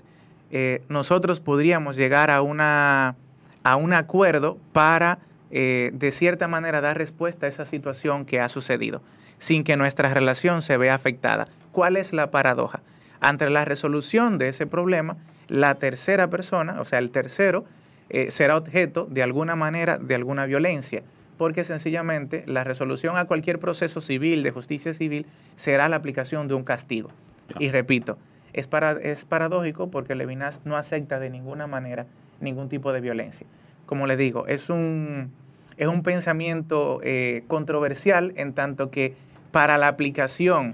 eh, 0.49 0.81
nosotros 0.89 1.39
podríamos 1.39 1.95
llegar 1.95 2.31
a, 2.31 2.41
una, 2.41 3.15
a 3.63 3.75
un 3.75 3.93
acuerdo 3.93 4.57
para, 4.73 5.19
eh, 5.51 5.91
de 5.93 6.11
cierta 6.11 6.47
manera, 6.47 6.81
dar 6.81 6.97
respuesta 6.97 7.45
a 7.45 7.49
esa 7.49 7.65
situación 7.65 8.25
que 8.25 8.39
ha 8.39 8.49
sucedido, 8.49 9.03
sin 9.37 9.63
que 9.63 9.77
nuestra 9.77 10.11
relación 10.11 10.63
se 10.63 10.75
vea 10.77 10.95
afectada. 10.95 11.47
¿Cuál 11.71 11.97
es 11.97 12.13
la 12.13 12.31
paradoja? 12.31 12.81
Ante 13.21 13.49
la 13.49 13.65
resolución 13.65 14.37
de 14.37 14.49
ese 14.49 14.67
problema, 14.67 15.17
la 15.47 15.75
tercera 15.75 16.29
persona, 16.29 16.79
o 16.79 16.85
sea, 16.85 16.99
el 16.99 17.11
tercero, 17.11 17.65
eh, 18.09 18.31
será 18.31 18.57
objeto 18.57 19.05
de 19.09 19.23
alguna 19.23 19.55
manera 19.55 19.97
de 19.97 20.15
alguna 20.15 20.45
violencia 20.45 21.03
porque 21.39 21.63
sencillamente 21.63 22.43
la 22.47 22.65
resolución 22.65 23.15
a 23.15 23.23
cualquier 23.23 23.59
proceso 23.59 24.01
civil, 24.01 24.43
de 24.43 24.51
justicia 24.51 24.93
civil, 24.93 25.25
será 25.55 25.87
la 25.87 25.95
aplicación 25.95 26.49
de 26.49 26.53
un 26.53 26.65
castigo. 26.65 27.11
Y 27.59 27.69
repito, 27.71 28.17
es, 28.51 28.67
para, 28.67 28.91
es 28.91 29.23
paradójico 29.23 29.89
porque 29.89 30.15
Levinas 30.15 30.59
no 30.65 30.75
acepta 30.75 31.17
de 31.17 31.29
ninguna 31.29 31.65
manera 31.65 32.07
ningún 32.41 32.67
tipo 32.67 32.91
de 32.91 32.99
violencia. 32.99 33.47
Como 33.85 34.05
le 34.05 34.17
digo, 34.17 34.47
es 34.47 34.69
un, 34.69 35.31
es 35.77 35.87
un 35.87 36.03
pensamiento 36.03 36.99
eh, 37.03 37.45
controversial 37.47 38.33
en 38.35 38.51
tanto 38.51 38.91
que 38.91 39.15
para 39.53 39.77
la 39.77 39.87
aplicación 39.87 40.73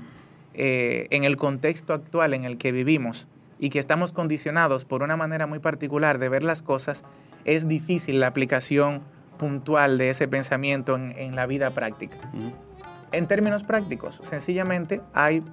eh, 0.57 1.07
en 1.09 1.23
el 1.23 1.37
contexto 1.37 1.93
actual 1.93 2.33
en 2.33 2.43
el 2.43 2.57
que 2.57 2.71
vivimos 2.71 3.27
y 3.59 3.69
que 3.69 3.79
estamos 3.79 4.11
condicionados 4.11 4.85
por 4.85 5.03
una 5.03 5.17
manera 5.17 5.47
muy 5.47 5.59
particular 5.59 6.17
de 6.17 6.29
ver 6.29 6.43
las 6.43 6.61
cosas, 6.61 7.03
es 7.45 7.67
difícil 7.67 8.19
la 8.19 8.27
aplicación 8.27 9.01
puntual 9.37 9.97
de 9.97 10.09
ese 10.09 10.27
pensamiento 10.27 10.95
en, 10.95 11.35
la 11.35 11.45
vida 11.45 11.71
práctica. 11.71 12.17
En 13.11 13.27
términos 13.27 13.63
prácticos, 13.63 14.21
sencillamente 14.23 15.01
hay, 15.13 15.43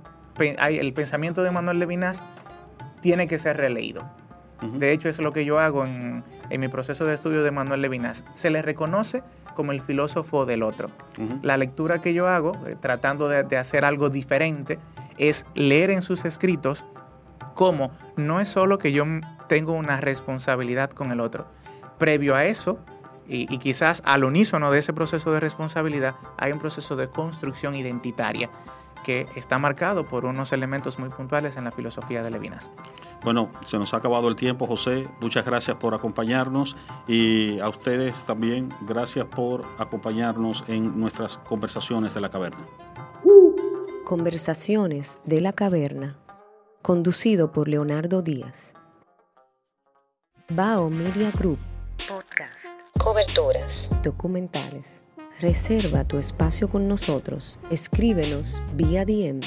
hay, 0.59 0.79
el 0.79 0.93
pensamiento 0.93 1.43
de 1.43 1.51
Manuel 1.51 1.79
Levinas 1.79 2.23
tiene 3.01 3.27
que 3.27 3.39
ser 3.39 3.57
releído. 3.57 4.09
De 4.63 4.93
hecho, 4.93 5.09
es 5.09 5.19
lo 5.19 5.33
que 5.33 5.45
yo 5.45 5.59
hago 5.59 5.85
en, 5.85 6.23
mi 6.51 6.69
proceso 6.69 7.05
de 7.05 7.15
estudio 7.15 7.43
de 7.43 7.51
Manuel 7.51 7.83
Levinas. 7.83 8.25
Se 8.33 8.51
le 8.51 8.63
reconoce 8.63 9.25
como 9.55 9.73
el 9.73 9.83
filósofo 9.83 10.47
del 10.47 10.63
otro. 10.63 10.91
La 11.43 11.57
lectura 11.57 12.01
que 12.01 12.15
yo 12.15 12.29
hago, 12.29 12.53
eh, 12.67 12.77
tratando 12.81 13.29
de, 13.29 13.43
de, 13.43 13.57
hacer 13.57 13.85
algo 13.85 14.11
diferente, 14.11 14.79
es 15.19 15.47
leer 15.55 15.91
en 15.91 16.03
sus 16.03 16.25
escritos 16.25 16.85
cómo 17.55 17.91
no 18.17 18.41
es 18.41 18.49
solo 18.49 18.79
que 18.79 18.93
yo 18.93 19.05
tengo 19.49 19.73
una 19.73 20.01
responsabilidad 20.01 20.91
con 20.91 21.13
el 21.13 21.21
otro. 21.21 21.47
Previo 21.99 22.35
a 22.35 22.45
eso, 22.47 22.79
y, 23.29 23.47
quizás 23.59 24.03
al 24.05 24.25
unísono 24.25 24.71
de 24.71 24.79
ese 24.81 24.93
proceso 24.93 25.33
de 25.33 25.41
responsabilidad 25.41 26.15
hay 26.39 26.53
un 26.53 26.59
proceso 26.59 26.97
de 26.97 27.09
construcción 27.09 27.75
identitaria 27.75 28.51
que 29.03 29.27
está 29.35 29.59
marcado 29.59 30.07
por 30.07 30.25
unos 30.25 30.53
elementos 30.53 30.99
muy 30.99 31.09
puntuales 31.09 31.57
en 31.57 31.65
la 31.65 31.73
filosofía 31.73 32.23
de 32.23 32.31
Levinas. 32.31 32.71
Bueno, 33.23 33.51
se 33.65 33.79
nos 33.79 33.95
ha 33.95 33.99
acabado 33.99 34.29
el 34.29 34.37
tiempo, 34.37 34.67
José. 34.67 35.09
Muchas 35.21 35.45
gracias 35.45 35.77
por 35.77 35.95
acompañarnos 35.95 36.77
y 37.07 37.61
a 37.61 37.69
ustedes 37.69 38.27
también 38.27 38.69
gracias 38.83 39.27
por 39.27 39.65
acompañarnos 39.79 40.65
en 40.69 40.99
nuestras 40.99 41.39
conversaciones 41.39 42.15
de 42.15 42.21
la 42.21 42.31
caverna. 42.31 42.67
Conversaciones 44.05 45.21
de 45.25 45.41
la 45.41 45.53
caverna, 45.53 46.19
conducido 46.83 47.53
por 47.53 47.69
Leonardo 47.69 48.23
Díaz. 48.23 48.75
Bao 50.51 50.91
Media 50.91 51.31
Group. 51.31 51.59
Podcast. 52.09 52.67
Coberturas. 52.99 53.89
Documentales. 54.03 55.02
Reserva 55.41 56.05
tu 56.05 56.19
espacio 56.19 56.69
con 56.69 56.87
nosotros. 56.87 57.59
Escríbenos 57.71 58.63
vía 58.75 59.05
DM. 59.05 59.41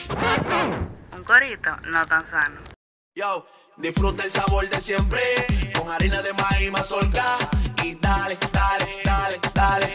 Un 1.16 1.24
corito 1.24 1.70
no 1.88 2.04
tan 2.06 2.26
sano. 2.28 2.60
Yo, 3.16 3.48
disfruta 3.78 4.24
el 4.24 4.32
sabor 4.32 4.70
de 4.70 4.82
siempre. 4.82 5.22
Con 5.78 5.90
harina 5.90 6.22
de 6.22 6.34
maíz 6.34 6.72
mazorca. 6.72 7.24
Y 7.84 7.96
dale, 7.96 8.38
dale, 8.52 8.88
dale, 9.06 9.40
dale. 9.54 9.88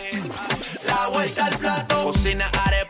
La 0.86 1.08
vuelta 1.08 1.46
al 1.46 1.58
plato. 1.58 2.04
Cocina 2.04 2.46
arepa, 2.66 2.89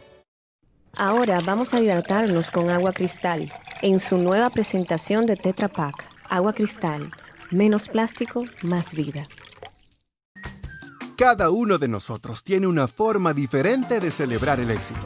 Ahora 1.03 1.39
vamos 1.43 1.73
a 1.73 1.81
hidratarnos 1.81 2.51
con 2.51 2.69
agua 2.69 2.93
cristal 2.93 3.51
en 3.81 3.97
su 3.97 4.19
nueva 4.19 4.51
presentación 4.51 5.25
de 5.25 5.35
Tetra 5.35 5.67
Pak. 5.67 5.95
Agua 6.29 6.53
cristal 6.53 7.09
Menos 7.49 7.87
plástico, 7.87 8.43
más 8.61 8.93
vida. 8.93 9.27
Cada 11.17 11.49
uno 11.49 11.79
de 11.79 11.87
nosotros 11.87 12.43
tiene 12.43 12.67
una 12.67 12.87
forma 12.87 13.33
diferente 13.33 13.99
de 13.99 14.11
celebrar 14.11 14.59
el 14.59 14.69
éxito. 14.69 14.99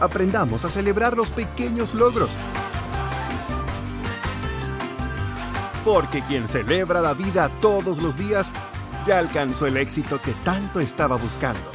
Aprendamos 0.00 0.64
a 0.64 0.70
celebrar 0.70 1.14
los 1.14 1.28
pequeños 1.28 1.92
logros. 1.92 2.30
Porque 5.92 6.22
quien 6.22 6.46
celebra 6.46 7.00
la 7.00 7.14
vida 7.14 7.50
todos 7.60 7.98
los 7.98 8.16
días 8.16 8.52
ya 9.04 9.18
alcanzó 9.18 9.66
el 9.66 9.76
éxito 9.76 10.22
que 10.22 10.30
tanto 10.44 10.78
estaba 10.78 11.16
buscando. 11.16 11.68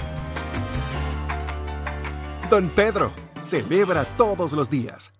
Don 2.49 2.69
Pedro, 2.69 3.11
celebra 3.43 4.05
todos 4.15 4.53
los 4.53 4.69
días. 4.69 5.14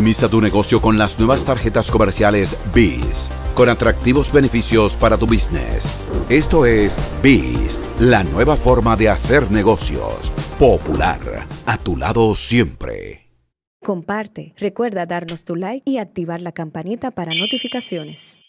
Maximiza 0.00 0.30
tu 0.30 0.40
negocio 0.40 0.80
con 0.80 0.96
las 0.96 1.18
nuevas 1.18 1.44
tarjetas 1.44 1.90
comerciales 1.90 2.58
BIS, 2.72 3.28
con 3.54 3.68
atractivos 3.68 4.32
beneficios 4.32 4.96
para 4.96 5.18
tu 5.18 5.26
business. 5.26 6.08
Esto 6.30 6.64
es 6.64 6.96
BIS, 7.22 7.78
la 8.00 8.24
nueva 8.24 8.56
forma 8.56 8.96
de 8.96 9.10
hacer 9.10 9.50
negocios. 9.50 10.32
Popular, 10.58 11.46
a 11.66 11.76
tu 11.76 11.98
lado 11.98 12.34
siempre. 12.34 13.28
Comparte, 13.84 14.54
recuerda 14.56 15.04
darnos 15.04 15.44
tu 15.44 15.54
like 15.54 15.82
y 15.84 15.98
activar 15.98 16.40
la 16.40 16.52
campanita 16.52 17.10
para 17.10 17.34
notificaciones. 17.34 18.40